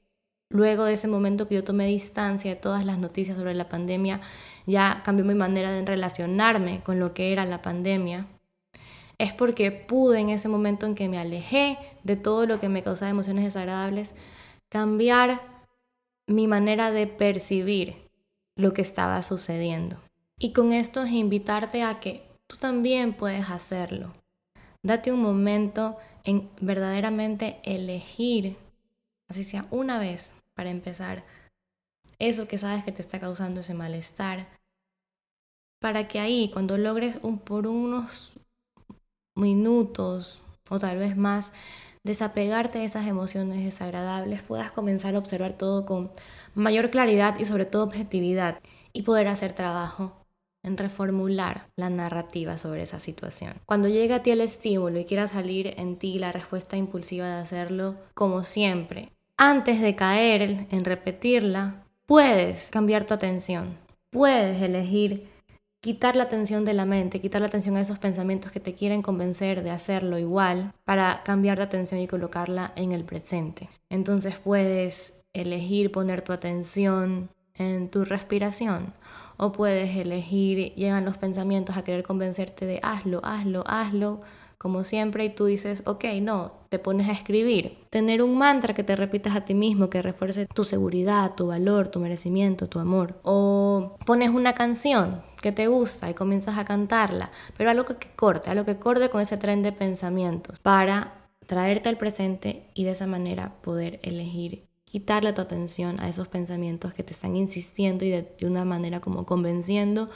luego 0.50 0.84
de 0.84 0.94
ese 0.94 1.08
momento 1.08 1.48
que 1.48 1.56
yo 1.56 1.64
tomé 1.64 1.88
distancia 1.88 2.52
de 2.52 2.60
todas 2.60 2.86
las 2.86 2.98
noticias 2.98 3.38
sobre 3.38 3.54
la 3.54 3.70
pandemia, 3.70 4.20
ya 4.66 5.02
cambió 5.06 5.24
mi 5.26 5.36
manera 5.36 5.72
de 5.72 5.86
relacionarme 5.86 6.82
con 6.84 7.00
lo 7.00 7.14
que 7.14 7.32
era 7.32 7.46
la 7.46 7.62
pandemia, 7.62 8.28
es 9.20 9.34
porque 9.34 9.72
pude 9.72 10.20
en 10.20 10.30
ese 10.30 10.48
momento 10.48 10.86
en 10.86 10.96
que 10.96 11.10
me 11.10 11.18
alejé 11.18 11.78
de 12.04 12.16
todo 12.16 12.46
lo 12.46 12.60
que 12.60 12.70
me 12.70 12.84
causaba 12.84 13.10
emociones 13.10 13.46
desagradables, 13.46 14.16
cambiar 14.70 15.42
mi 16.28 16.48
manera 16.48 16.92
de 16.92 17.08
percibir 17.08 18.10
lo 18.56 18.74
que 18.74 18.82
estaba 18.82 19.24
sucediendo. 19.24 20.00
Y 20.40 20.54
con 20.54 20.72
esto 20.72 21.04
es 21.04 21.12
invitarte 21.12 21.84
a 21.84 21.96
que 21.96 22.24
tú 22.48 22.58
también 22.58 23.14
puedes 23.14 23.50
hacerlo. 23.50 24.14
Date 24.84 25.12
un 25.12 25.22
momento 25.22 25.98
en 26.24 26.50
verdaderamente 26.62 27.60
elegir, 27.64 28.56
así 29.30 29.44
sea 29.44 29.66
una 29.72 29.98
vez, 29.98 30.34
para 30.54 30.70
empezar, 30.70 31.24
eso 32.20 32.48
que 32.48 32.58
sabes 32.58 32.84
que 32.84 32.92
te 32.92 33.02
está 33.02 33.20
causando 33.20 33.62
ese 33.62 33.74
malestar, 33.74 34.48
para 35.80 36.08
que 36.08 36.20
ahí, 36.20 36.50
cuando 36.52 36.78
logres 36.78 37.18
un, 37.22 37.40
por 37.40 37.68
unos 37.68 38.34
minutos 39.38 40.42
o 40.70 40.80
tal 40.80 40.98
vez 40.98 41.16
más, 41.16 41.54
desapegarte 42.04 42.80
de 42.80 42.86
esas 42.86 43.08
emociones 43.08 43.64
desagradables, 43.64 44.42
puedas 44.42 44.72
comenzar 44.72 45.16
a 45.16 45.20
observar 45.20 45.54
todo 45.54 45.86
con 45.86 46.12
mayor 46.56 46.90
claridad 46.90 47.40
y 47.40 47.46
sobre 47.46 47.66
todo 47.66 47.84
objetividad 47.84 48.60
y 48.94 49.04
poder 49.04 49.28
hacer 49.28 49.54
trabajo 49.54 50.14
en 50.64 50.78
reformular 50.78 51.68
la 51.78 51.90
narrativa 51.90 52.58
sobre 52.58 52.84
esa 52.84 53.00
situación. 53.00 53.54
Cuando 53.66 53.88
llegue 53.88 54.14
a 54.14 54.24
ti 54.24 54.32
el 54.32 54.42
estímulo 54.42 55.00
y 55.00 55.06
quiera 55.06 55.28
salir 55.28 55.74
en 55.78 55.98
ti 55.98 56.20
la 56.20 56.32
respuesta 56.32 56.76
impulsiva 56.76 57.28
de 57.28 57.42
hacerlo, 57.42 57.96
como 58.14 58.44
siempre, 58.44 59.12
antes 59.38 59.82
de 59.82 59.96
caer 59.96 60.68
en 60.72 60.84
repetirla, 60.84 61.84
puedes 62.06 62.70
cambiar 62.70 63.06
tu 63.06 63.14
atención, 63.14 63.78
puedes 64.12 64.62
elegir 64.62 65.30
quitar 65.82 66.16
la 66.16 66.24
atención 66.24 66.66
de 66.66 66.74
la 66.74 66.86
mente, 66.86 67.22
quitar 67.22 67.42
la 67.42 67.48
atención 67.48 67.78
a 67.78 67.82
esos 67.82 68.00
pensamientos 68.00 68.52
que 68.52 68.60
te 68.60 68.74
quieren 68.74 69.02
convencer 69.02 69.64
de 69.64 69.72
hacerlo 69.72 70.18
igual 70.18 70.74
para 70.86 71.22
cambiar 71.24 71.58
de 71.58 71.64
atención 71.64 72.02
y 72.02 72.08
colocarla 72.08 72.74
en 72.76 72.92
el 72.92 73.04
presente. 73.04 73.70
Entonces 73.90 74.36
puedes 74.38 75.24
elegir 75.34 75.92
poner 75.92 76.22
tu 76.22 76.34
atención 76.34 77.30
en 77.56 77.90
tu 77.90 78.06
respiración 78.06 78.94
o 79.38 79.52
puedes 79.52 79.96
elegir, 79.96 80.74
llegan 80.76 81.06
los 81.06 81.18
pensamientos 81.18 81.78
a 81.78 81.84
querer 81.84 82.04
convencerte 82.04 82.66
de 82.66 82.80
hazlo, 82.82 83.22
hazlo, 83.24 83.64
hazlo, 83.68 84.22
como 84.58 84.84
siempre, 84.84 85.24
y 85.24 85.30
tú 85.30 85.46
dices, 85.46 85.84
ok, 85.86 86.06
no, 86.22 86.54
te 86.70 86.80
pones 86.80 87.08
a 87.08 87.12
escribir. 87.12 87.78
Tener 87.92 88.24
un 88.24 88.36
mantra 88.36 88.74
que 88.74 88.84
te 88.84 88.96
repitas 88.96 89.36
a 89.36 89.42
ti 89.42 89.54
mismo, 89.54 89.92
que 89.92 90.02
refuerce 90.02 90.48
tu 90.48 90.64
seguridad, 90.64 91.36
tu 91.36 91.48
valor, 91.48 91.90
tu 91.90 92.00
merecimiento, 92.00 92.68
tu 92.68 92.80
amor. 92.80 93.20
O 93.22 93.98
pones 94.08 94.32
una 94.32 94.54
canción 94.54 95.22
que 95.42 95.52
te 95.52 95.68
gusta 95.68 96.10
y 96.10 96.14
comienzas 96.14 96.58
a 96.58 96.66
cantarla, 96.66 97.32
pero 97.56 97.70
algo 97.70 97.86
que 97.86 98.10
corte, 98.16 98.50
algo 98.50 98.66
que 98.66 98.78
corte 98.78 99.10
con 99.10 99.22
ese 99.22 99.38
tren 99.38 99.64
de 99.64 99.72
pensamientos 99.72 100.60
para 100.60 101.14
traerte 101.46 101.90
al 101.90 101.98
presente 101.98 102.70
y 102.74 102.84
de 102.84 102.92
esa 102.92 103.08
manera 103.08 103.54
poder 103.62 104.00
elegir 104.04 104.68
quitarle 104.90 105.34
tu 105.34 105.42
atención 105.42 106.00
a 106.00 106.10
esos 106.10 106.28
pensamientos 106.28 106.94
que 106.94 107.04
te 107.04 107.14
están 107.14 107.36
insistiendo 107.36 108.06
y 108.06 108.10
de, 108.10 108.36
una 108.44 108.66
manera 108.66 109.00
como 109.00 109.26
convenciendo 109.26 110.10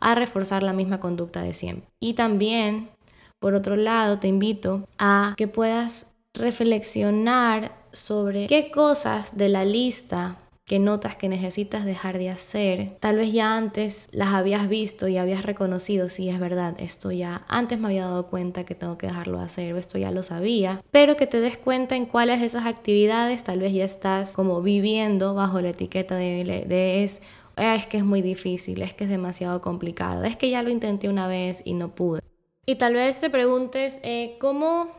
a 0.00 0.14
reforzar 0.14 0.62
la 0.62 0.72
misma 0.72 1.00
conducta 1.00 1.42
de 1.42 1.54
siempre. 1.54 1.88
Y 2.00 2.14
también, 2.14 2.90
por 3.38 3.54
otro 3.54 3.76
lado, 3.76 4.18
te 4.18 4.28
invito 4.28 4.84
a 4.98 5.34
que 5.36 5.48
puedas 5.48 6.14
reflexionar 6.34 7.72
sobre 7.92 8.46
qué 8.46 8.70
cosas 8.70 9.36
de 9.36 9.48
la 9.48 9.64
lista 9.64 10.36
que 10.66 10.80
notas 10.80 11.14
que 11.16 11.28
necesitas 11.28 11.84
dejar 11.84 12.18
de 12.18 12.28
hacer, 12.28 12.96
tal 12.98 13.16
vez 13.16 13.32
ya 13.32 13.56
antes 13.56 14.08
las 14.10 14.34
habías 14.34 14.68
visto 14.68 15.06
y 15.06 15.16
habías 15.16 15.44
reconocido, 15.44 16.08
sí 16.08 16.28
es 16.28 16.40
verdad, 16.40 16.74
esto 16.80 17.12
ya 17.12 17.44
antes 17.46 17.78
me 17.78 17.86
había 17.86 18.06
dado 18.06 18.26
cuenta 18.26 18.64
que 18.64 18.74
tengo 18.74 18.98
que 18.98 19.06
dejarlo 19.06 19.38
de 19.38 19.44
hacer 19.44 19.74
o 19.74 19.78
esto 19.78 19.96
ya 19.96 20.10
lo 20.10 20.24
sabía, 20.24 20.80
pero 20.90 21.16
que 21.16 21.28
te 21.28 21.40
des 21.40 21.56
cuenta 21.56 21.94
en 21.94 22.04
cuáles 22.04 22.40
de 22.40 22.46
esas 22.46 22.66
actividades 22.66 23.44
tal 23.44 23.60
vez 23.60 23.72
ya 23.72 23.84
estás 23.84 24.32
como 24.32 24.60
viviendo 24.60 25.34
bajo 25.34 25.60
la 25.60 25.68
etiqueta 25.68 26.16
de, 26.16 27.04
es 27.04 27.22
ah, 27.54 27.76
es 27.76 27.86
que 27.86 27.98
es 27.98 28.04
muy 28.04 28.20
difícil, 28.20 28.82
es 28.82 28.92
que 28.92 29.04
es 29.04 29.10
demasiado 29.10 29.60
complicado, 29.60 30.24
es 30.24 30.36
que 30.36 30.50
ya 30.50 30.64
lo 30.64 30.70
intenté 30.70 31.08
una 31.08 31.28
vez 31.28 31.62
y 31.64 31.74
no 31.74 31.94
pude. 31.94 32.20
Y 32.66 32.74
tal 32.74 32.94
vez 32.94 33.20
te 33.20 33.30
preguntes, 33.30 34.00
eh, 34.02 34.36
¿cómo 34.40 34.90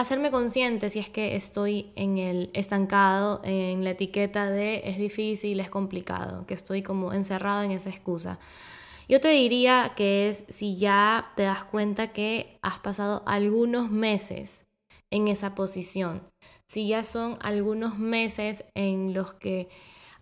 hacerme 0.00 0.30
consciente 0.30 0.90
si 0.90 0.98
es 0.98 1.10
que 1.10 1.36
estoy 1.36 1.92
en 1.94 2.18
el 2.18 2.50
estancado, 2.54 3.40
en 3.44 3.84
la 3.84 3.90
etiqueta 3.90 4.50
de 4.50 4.82
es 4.84 4.98
difícil, 4.98 5.60
es 5.60 5.70
complicado, 5.70 6.46
que 6.46 6.54
estoy 6.54 6.82
como 6.82 7.12
encerrado 7.12 7.62
en 7.62 7.72
esa 7.72 7.90
excusa. 7.90 8.38
Yo 9.08 9.20
te 9.20 9.28
diría 9.28 9.92
que 9.96 10.28
es 10.28 10.44
si 10.48 10.76
ya 10.76 11.32
te 11.36 11.42
das 11.42 11.64
cuenta 11.64 12.12
que 12.12 12.58
has 12.62 12.78
pasado 12.78 13.22
algunos 13.26 13.90
meses 13.90 14.66
en 15.10 15.28
esa 15.28 15.54
posición, 15.54 16.22
si 16.66 16.86
ya 16.88 17.02
son 17.02 17.36
algunos 17.40 17.98
meses 17.98 18.64
en 18.74 19.12
los 19.12 19.34
que 19.34 19.68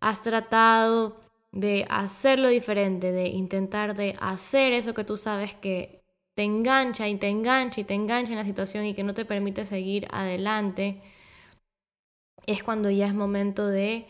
has 0.00 0.22
tratado 0.22 1.16
de 1.52 1.86
hacerlo 1.90 2.48
diferente, 2.48 3.12
de 3.12 3.28
intentar 3.28 3.94
de 3.94 4.16
hacer 4.20 4.72
eso 4.72 4.94
que 4.94 5.04
tú 5.04 5.16
sabes 5.16 5.54
que 5.54 5.97
te 6.38 6.44
engancha 6.44 7.08
y 7.08 7.16
te 7.16 7.26
engancha 7.26 7.80
y 7.80 7.84
te 7.84 7.94
engancha 7.94 8.30
en 8.30 8.38
la 8.38 8.44
situación 8.44 8.84
y 8.84 8.94
que 8.94 9.02
no 9.02 9.12
te 9.12 9.24
permite 9.24 9.66
seguir 9.66 10.06
adelante, 10.12 11.02
es 12.46 12.62
cuando 12.62 12.90
ya 12.90 13.08
es 13.08 13.14
momento 13.14 13.66
de 13.66 14.06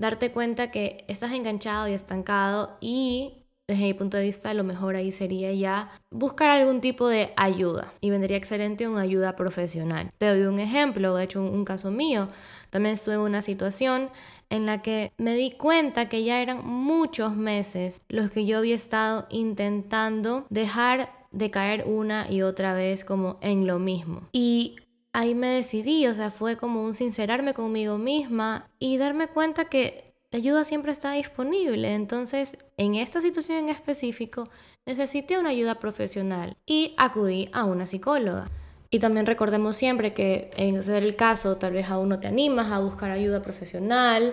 darte 0.00 0.30
cuenta 0.30 0.70
que 0.70 1.04
estás 1.08 1.32
enganchado 1.32 1.88
y 1.88 1.92
estancado 1.92 2.78
y 2.80 3.42
desde 3.68 3.82
mi 3.82 3.94
punto 3.94 4.16
de 4.16 4.22
vista 4.22 4.54
lo 4.54 4.62
mejor 4.62 4.94
ahí 4.94 5.10
sería 5.10 5.52
ya 5.52 5.90
buscar 6.12 6.50
algún 6.50 6.80
tipo 6.80 7.08
de 7.08 7.32
ayuda 7.36 7.92
y 8.00 8.10
vendría 8.10 8.36
excelente 8.36 8.86
una 8.86 9.00
ayuda 9.00 9.34
profesional. 9.34 10.08
Te 10.18 10.28
doy 10.28 10.42
un 10.42 10.60
ejemplo, 10.60 11.16
de 11.16 11.24
hecho 11.24 11.42
un, 11.42 11.64
caso 11.64 11.90
mío, 11.90 12.28
también 12.70 12.94
estuve 12.94 13.16
en 13.16 13.22
una 13.22 13.42
situación 13.42 14.08
en 14.50 14.66
la 14.66 14.82
que 14.82 15.10
me 15.18 15.34
di 15.34 15.50
cuenta 15.50 16.08
que 16.08 16.22
ya 16.22 16.40
eran 16.40 16.64
muchos 16.64 17.34
meses 17.34 18.02
los 18.08 18.30
que 18.30 18.46
yo 18.46 18.58
había 18.58 18.76
estado 18.76 19.26
intentando 19.30 20.46
dejar 20.48 21.25
de 21.36 21.50
caer 21.50 21.84
una 21.86 22.30
y 22.30 22.42
otra 22.42 22.74
vez 22.74 23.04
como 23.04 23.36
en 23.40 23.66
lo 23.66 23.78
mismo. 23.78 24.22
Y 24.32 24.76
ahí 25.12 25.34
me 25.34 25.48
decidí, 25.48 26.06
o 26.06 26.14
sea, 26.14 26.30
fue 26.30 26.56
como 26.56 26.82
un 26.82 26.94
sincerarme 26.94 27.52
conmigo 27.54 27.98
misma 27.98 28.68
y 28.78 28.96
darme 28.96 29.28
cuenta 29.28 29.66
que 29.66 30.14
la 30.30 30.38
ayuda 30.38 30.64
siempre 30.64 30.92
está 30.92 31.12
disponible. 31.12 31.94
Entonces, 31.94 32.56
en 32.76 32.94
esta 32.94 33.20
situación 33.20 33.58
en 33.58 33.68
específico, 33.68 34.48
necesité 34.86 35.38
una 35.38 35.50
ayuda 35.50 35.76
profesional 35.76 36.56
y 36.64 36.94
acudí 36.96 37.50
a 37.52 37.64
una 37.64 37.86
psicóloga. 37.86 38.48
Y 38.88 38.98
también 38.98 39.26
recordemos 39.26 39.76
siempre 39.76 40.14
que 40.14 40.50
en 40.56 40.82
ser 40.82 41.02
el 41.02 41.16
caso, 41.16 41.56
tal 41.56 41.74
vez 41.74 41.90
aún 41.90 42.08
no 42.08 42.18
te 42.18 42.28
animas 42.28 42.72
a 42.72 42.78
buscar 42.78 43.10
ayuda 43.10 43.42
profesional, 43.42 44.32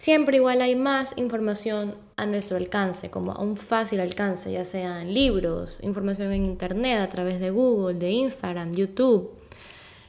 Siempre 0.00 0.36
igual 0.36 0.62
hay 0.62 0.76
más 0.76 1.14
información 1.16 1.96
a 2.16 2.24
nuestro 2.24 2.56
alcance, 2.56 3.10
como 3.10 3.32
a 3.32 3.42
un 3.42 3.56
fácil 3.56 3.98
alcance, 3.98 4.52
ya 4.52 4.64
sea 4.64 5.02
en 5.02 5.12
libros, 5.12 5.80
información 5.82 6.30
en 6.30 6.44
internet, 6.46 7.00
a 7.00 7.08
través 7.08 7.40
de 7.40 7.50
Google, 7.50 7.98
de 7.98 8.12
Instagram, 8.12 8.70
YouTube. 8.70 9.32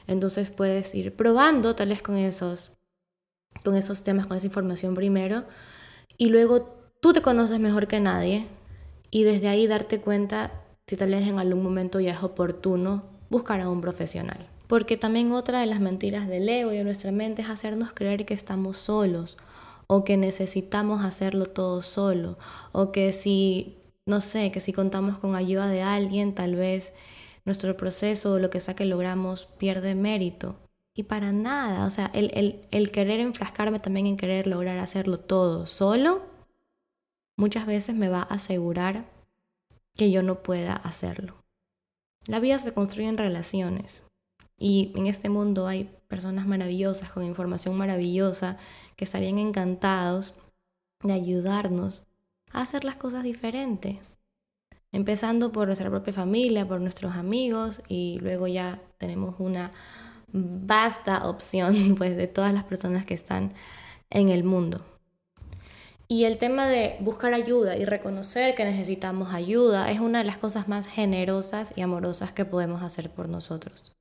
Entonces 0.06 0.48
puedes 0.50 0.94
ir 0.94 1.16
probando 1.16 1.74
tal 1.74 1.88
vez 1.88 2.02
con 2.02 2.16
esos, 2.16 2.70
con 3.64 3.74
esos 3.74 4.04
temas, 4.04 4.28
con 4.28 4.36
esa 4.36 4.46
información 4.46 4.94
primero, 4.94 5.42
y 6.16 6.28
luego 6.28 6.62
tú 7.00 7.12
te 7.12 7.20
conoces 7.20 7.58
mejor 7.58 7.88
que 7.88 7.98
nadie, 7.98 8.46
y 9.10 9.24
desde 9.24 9.48
ahí 9.48 9.66
darte 9.66 10.00
cuenta 10.00 10.52
si 10.86 10.96
tal 10.96 11.10
vez 11.10 11.26
en 11.26 11.40
algún 11.40 11.64
momento 11.64 11.98
ya 11.98 12.12
es 12.12 12.22
oportuno 12.22 13.02
buscar 13.28 13.60
a 13.60 13.68
un 13.68 13.80
profesional. 13.80 14.38
Porque 14.68 14.96
también 14.96 15.32
otra 15.32 15.58
de 15.58 15.66
las 15.66 15.80
mentiras 15.80 16.28
del 16.28 16.48
ego 16.48 16.72
y 16.72 16.76
de 16.76 16.84
nuestra 16.84 17.10
mente 17.10 17.42
es 17.42 17.50
hacernos 17.50 17.92
creer 17.92 18.24
que 18.24 18.34
estamos 18.34 18.76
solos 18.76 19.36
o 19.92 20.04
que 20.04 20.16
necesitamos 20.16 21.04
hacerlo 21.04 21.46
todo 21.46 21.82
solo, 21.82 22.38
o 22.70 22.92
que 22.92 23.12
si, 23.12 23.76
no 24.06 24.20
sé, 24.20 24.52
que 24.52 24.60
si 24.60 24.72
contamos 24.72 25.18
con 25.18 25.34
ayuda 25.34 25.66
de 25.66 25.82
alguien, 25.82 26.32
tal 26.32 26.54
vez 26.54 26.94
nuestro 27.44 27.76
proceso 27.76 28.34
o 28.34 28.38
lo 28.38 28.50
que 28.50 28.60
sea 28.60 28.76
que 28.76 28.84
logramos 28.84 29.48
pierde 29.58 29.96
mérito. 29.96 30.54
Y 30.94 31.02
para 31.02 31.32
nada, 31.32 31.86
o 31.86 31.90
sea, 31.90 32.08
el, 32.14 32.30
el, 32.34 32.68
el 32.70 32.92
querer 32.92 33.18
enfrascarme 33.18 33.80
también 33.80 34.06
en 34.06 34.16
querer 34.16 34.46
lograr 34.46 34.78
hacerlo 34.78 35.18
todo 35.18 35.66
solo, 35.66 36.22
muchas 37.36 37.66
veces 37.66 37.96
me 37.96 38.08
va 38.08 38.20
a 38.20 38.34
asegurar 38.34 39.06
que 39.96 40.12
yo 40.12 40.22
no 40.22 40.40
pueda 40.44 40.74
hacerlo. 40.74 41.34
La 42.28 42.38
vida 42.38 42.60
se 42.60 42.72
construye 42.72 43.08
en 43.08 43.18
relaciones 43.18 44.04
y 44.56 44.92
en 44.94 45.08
este 45.08 45.30
mundo 45.30 45.66
hay 45.66 45.90
personas 46.10 46.46
maravillosas, 46.46 47.08
con 47.10 47.22
información 47.22 47.78
maravillosa, 47.78 48.58
que 48.96 49.04
estarían 49.04 49.38
encantados 49.38 50.34
de 51.02 51.12
ayudarnos 51.14 52.02
a 52.52 52.62
hacer 52.62 52.84
las 52.84 52.96
cosas 52.96 53.22
diferentes. 53.22 53.96
Empezando 54.92 55.52
por 55.52 55.68
nuestra 55.68 55.88
propia 55.88 56.12
familia, 56.12 56.66
por 56.66 56.80
nuestros 56.80 57.14
amigos 57.14 57.80
y 57.88 58.18
luego 58.20 58.48
ya 58.48 58.80
tenemos 58.98 59.36
una 59.38 59.70
vasta 60.32 61.28
opción 61.28 61.94
pues 61.98 62.16
de 62.16 62.26
todas 62.26 62.52
las 62.52 62.64
personas 62.64 63.06
que 63.06 63.14
están 63.14 63.52
en 64.10 64.30
el 64.30 64.42
mundo. 64.42 64.84
Y 66.08 66.24
el 66.24 66.38
tema 66.38 66.66
de 66.66 66.96
buscar 66.98 67.34
ayuda 67.34 67.76
y 67.76 67.84
reconocer 67.84 68.56
que 68.56 68.64
necesitamos 68.64 69.32
ayuda 69.32 69.92
es 69.92 70.00
una 70.00 70.18
de 70.18 70.24
las 70.24 70.38
cosas 70.38 70.66
más 70.66 70.88
generosas 70.88 71.72
y 71.76 71.82
amorosas 71.82 72.32
que 72.32 72.44
podemos 72.44 72.82
hacer 72.82 73.10
por 73.10 73.28
nosotros. 73.28 73.94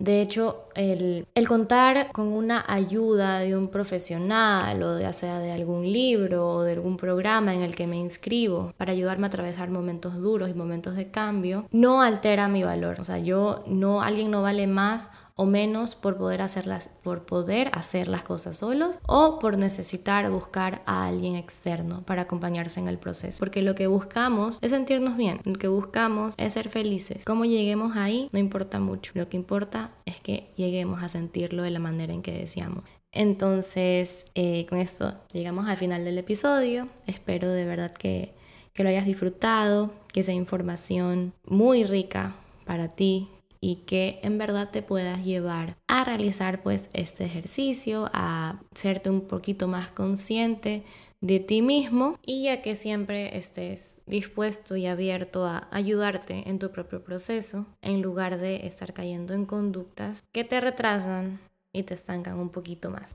De 0.00 0.22
hecho, 0.22 0.64
el, 0.74 1.26
contar 1.46 2.10
con 2.10 2.28
una 2.28 2.64
ayuda 2.66 3.40
de 3.40 3.54
un 3.54 3.68
profesional 3.68 4.82
o 4.82 4.98
ya 4.98 5.12
sea 5.12 5.40
de 5.40 5.52
algún 5.52 5.92
libro 5.92 6.48
o 6.48 6.62
de 6.62 6.72
algún 6.72 6.96
programa 6.96 7.54
en 7.54 7.60
el 7.60 7.76
que 7.76 7.86
me 7.86 7.96
inscribo 7.96 8.72
para 8.78 8.92
ayudarme 8.92 9.26
a 9.26 9.28
atravesar 9.28 9.68
momentos 9.68 10.14
duros 10.14 10.48
y 10.48 10.54
momentos 10.54 10.96
de 10.96 11.10
cambio, 11.10 11.66
no 11.70 12.00
altera 12.00 12.48
mi 12.48 12.62
valor. 12.62 12.98
O 12.98 13.04
sea, 13.04 13.18
yo 13.18 13.62
no, 13.66 14.00
alguien 14.00 14.30
no 14.30 14.40
vale 14.40 14.66
más 14.66 15.10
o 15.40 15.46
menos 15.46 15.94
por 15.94 16.18
poder, 16.18 16.42
hacerlas, 16.42 16.90
por 17.02 17.24
poder 17.24 17.70
hacer 17.72 18.08
las 18.08 18.22
cosas 18.22 18.58
solos 18.58 18.96
o 19.06 19.38
por 19.38 19.56
necesitar 19.56 20.30
buscar 20.30 20.82
a 20.84 21.06
alguien 21.06 21.34
externo 21.34 22.02
para 22.02 22.22
acompañarse 22.22 22.78
en 22.78 22.88
el 22.88 22.98
proceso. 22.98 23.38
Porque 23.38 23.62
lo 23.62 23.74
que 23.74 23.86
buscamos 23.86 24.58
es 24.60 24.72
sentirnos 24.72 25.16
bien, 25.16 25.40
lo 25.44 25.54
que 25.54 25.68
buscamos 25.68 26.34
es 26.36 26.52
ser 26.52 26.68
felices. 26.68 27.24
Cómo 27.24 27.46
lleguemos 27.46 27.96
ahí 27.96 28.28
no 28.32 28.38
importa 28.38 28.80
mucho, 28.80 29.12
lo 29.14 29.30
que 29.30 29.38
importa 29.38 29.92
es 30.04 30.20
que 30.20 30.52
lleguemos 30.56 31.02
a 31.02 31.08
sentirlo 31.08 31.62
de 31.62 31.70
la 31.70 31.78
manera 31.78 32.12
en 32.12 32.20
que 32.20 32.32
deseamos. 32.32 32.84
Entonces, 33.10 34.26
eh, 34.34 34.66
con 34.68 34.78
esto 34.78 35.14
llegamos 35.32 35.68
al 35.68 35.78
final 35.78 36.04
del 36.04 36.18
episodio. 36.18 36.86
Espero 37.06 37.48
de 37.48 37.64
verdad 37.64 37.92
que, 37.92 38.34
que 38.74 38.84
lo 38.84 38.90
hayas 38.90 39.06
disfrutado, 39.06 39.90
que 40.12 40.22
sea 40.22 40.34
información 40.34 41.32
muy 41.46 41.84
rica 41.84 42.34
para 42.66 42.88
ti, 42.88 43.30
y 43.60 43.76
que 43.86 44.20
en 44.22 44.38
verdad 44.38 44.70
te 44.70 44.82
puedas 44.82 45.24
llevar 45.24 45.76
a 45.86 46.04
realizar 46.04 46.62
pues 46.62 46.88
este 46.92 47.24
ejercicio, 47.24 48.10
a 48.12 48.60
serte 48.74 49.10
un 49.10 49.22
poquito 49.22 49.68
más 49.68 49.88
consciente 49.88 50.82
de 51.20 51.38
ti 51.38 51.60
mismo 51.60 52.18
y 52.24 52.44
ya 52.44 52.62
que 52.62 52.76
siempre 52.76 53.36
estés 53.36 54.00
dispuesto 54.06 54.76
y 54.76 54.86
abierto 54.86 55.44
a 55.44 55.68
ayudarte 55.70 56.48
en 56.48 56.58
tu 56.58 56.70
propio 56.70 57.04
proceso 57.04 57.66
en 57.82 58.00
lugar 58.00 58.38
de 58.38 58.66
estar 58.66 58.94
cayendo 58.94 59.34
en 59.34 59.44
conductas 59.44 60.22
que 60.32 60.44
te 60.44 60.60
retrasan 60.60 61.38
y 61.72 61.82
te 61.82 61.94
estancan 61.94 62.38
un 62.38 62.48
poquito 62.48 62.90
más. 62.90 63.14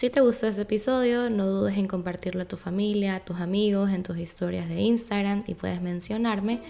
Si 0.00 0.08
te 0.08 0.22
gustó 0.22 0.46
este 0.46 0.62
episodio, 0.62 1.28
no 1.28 1.44
dudes 1.44 1.76
en 1.76 1.86
compartirlo 1.86 2.40
a 2.40 2.46
tu 2.46 2.56
familia, 2.56 3.16
a 3.16 3.20
tus 3.20 3.38
amigos, 3.38 3.90
en 3.90 4.02
tus 4.02 4.16
historias 4.16 4.66
de 4.66 4.80
Instagram 4.80 5.44
y 5.46 5.52
puedes 5.52 5.82
mencionarme. 5.82 6.62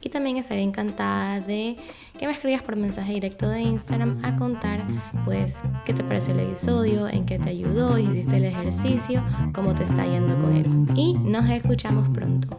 Y 0.00 0.08
también 0.08 0.38
estaré 0.38 0.62
encantada 0.62 1.38
de 1.38 1.76
que 2.18 2.26
me 2.26 2.32
escribas 2.32 2.62
por 2.62 2.76
mensaje 2.76 3.12
directo 3.12 3.46
de 3.50 3.60
Instagram 3.60 4.24
a 4.24 4.36
contar 4.36 4.86
pues 5.26 5.58
qué 5.84 5.92
te 5.92 6.02
pareció 6.02 6.32
el 6.32 6.40
episodio, 6.40 7.08
en 7.08 7.26
qué 7.26 7.38
te 7.38 7.50
ayudó, 7.50 7.98
hiciste 7.98 8.38
el 8.38 8.46
ejercicio, 8.46 9.22
cómo 9.52 9.74
te 9.74 9.82
está 9.82 10.06
yendo 10.06 10.34
con 10.38 10.56
él. 10.56 10.66
Y 10.96 11.12
nos 11.12 11.46
escuchamos 11.50 12.08
pronto. 12.08 12.58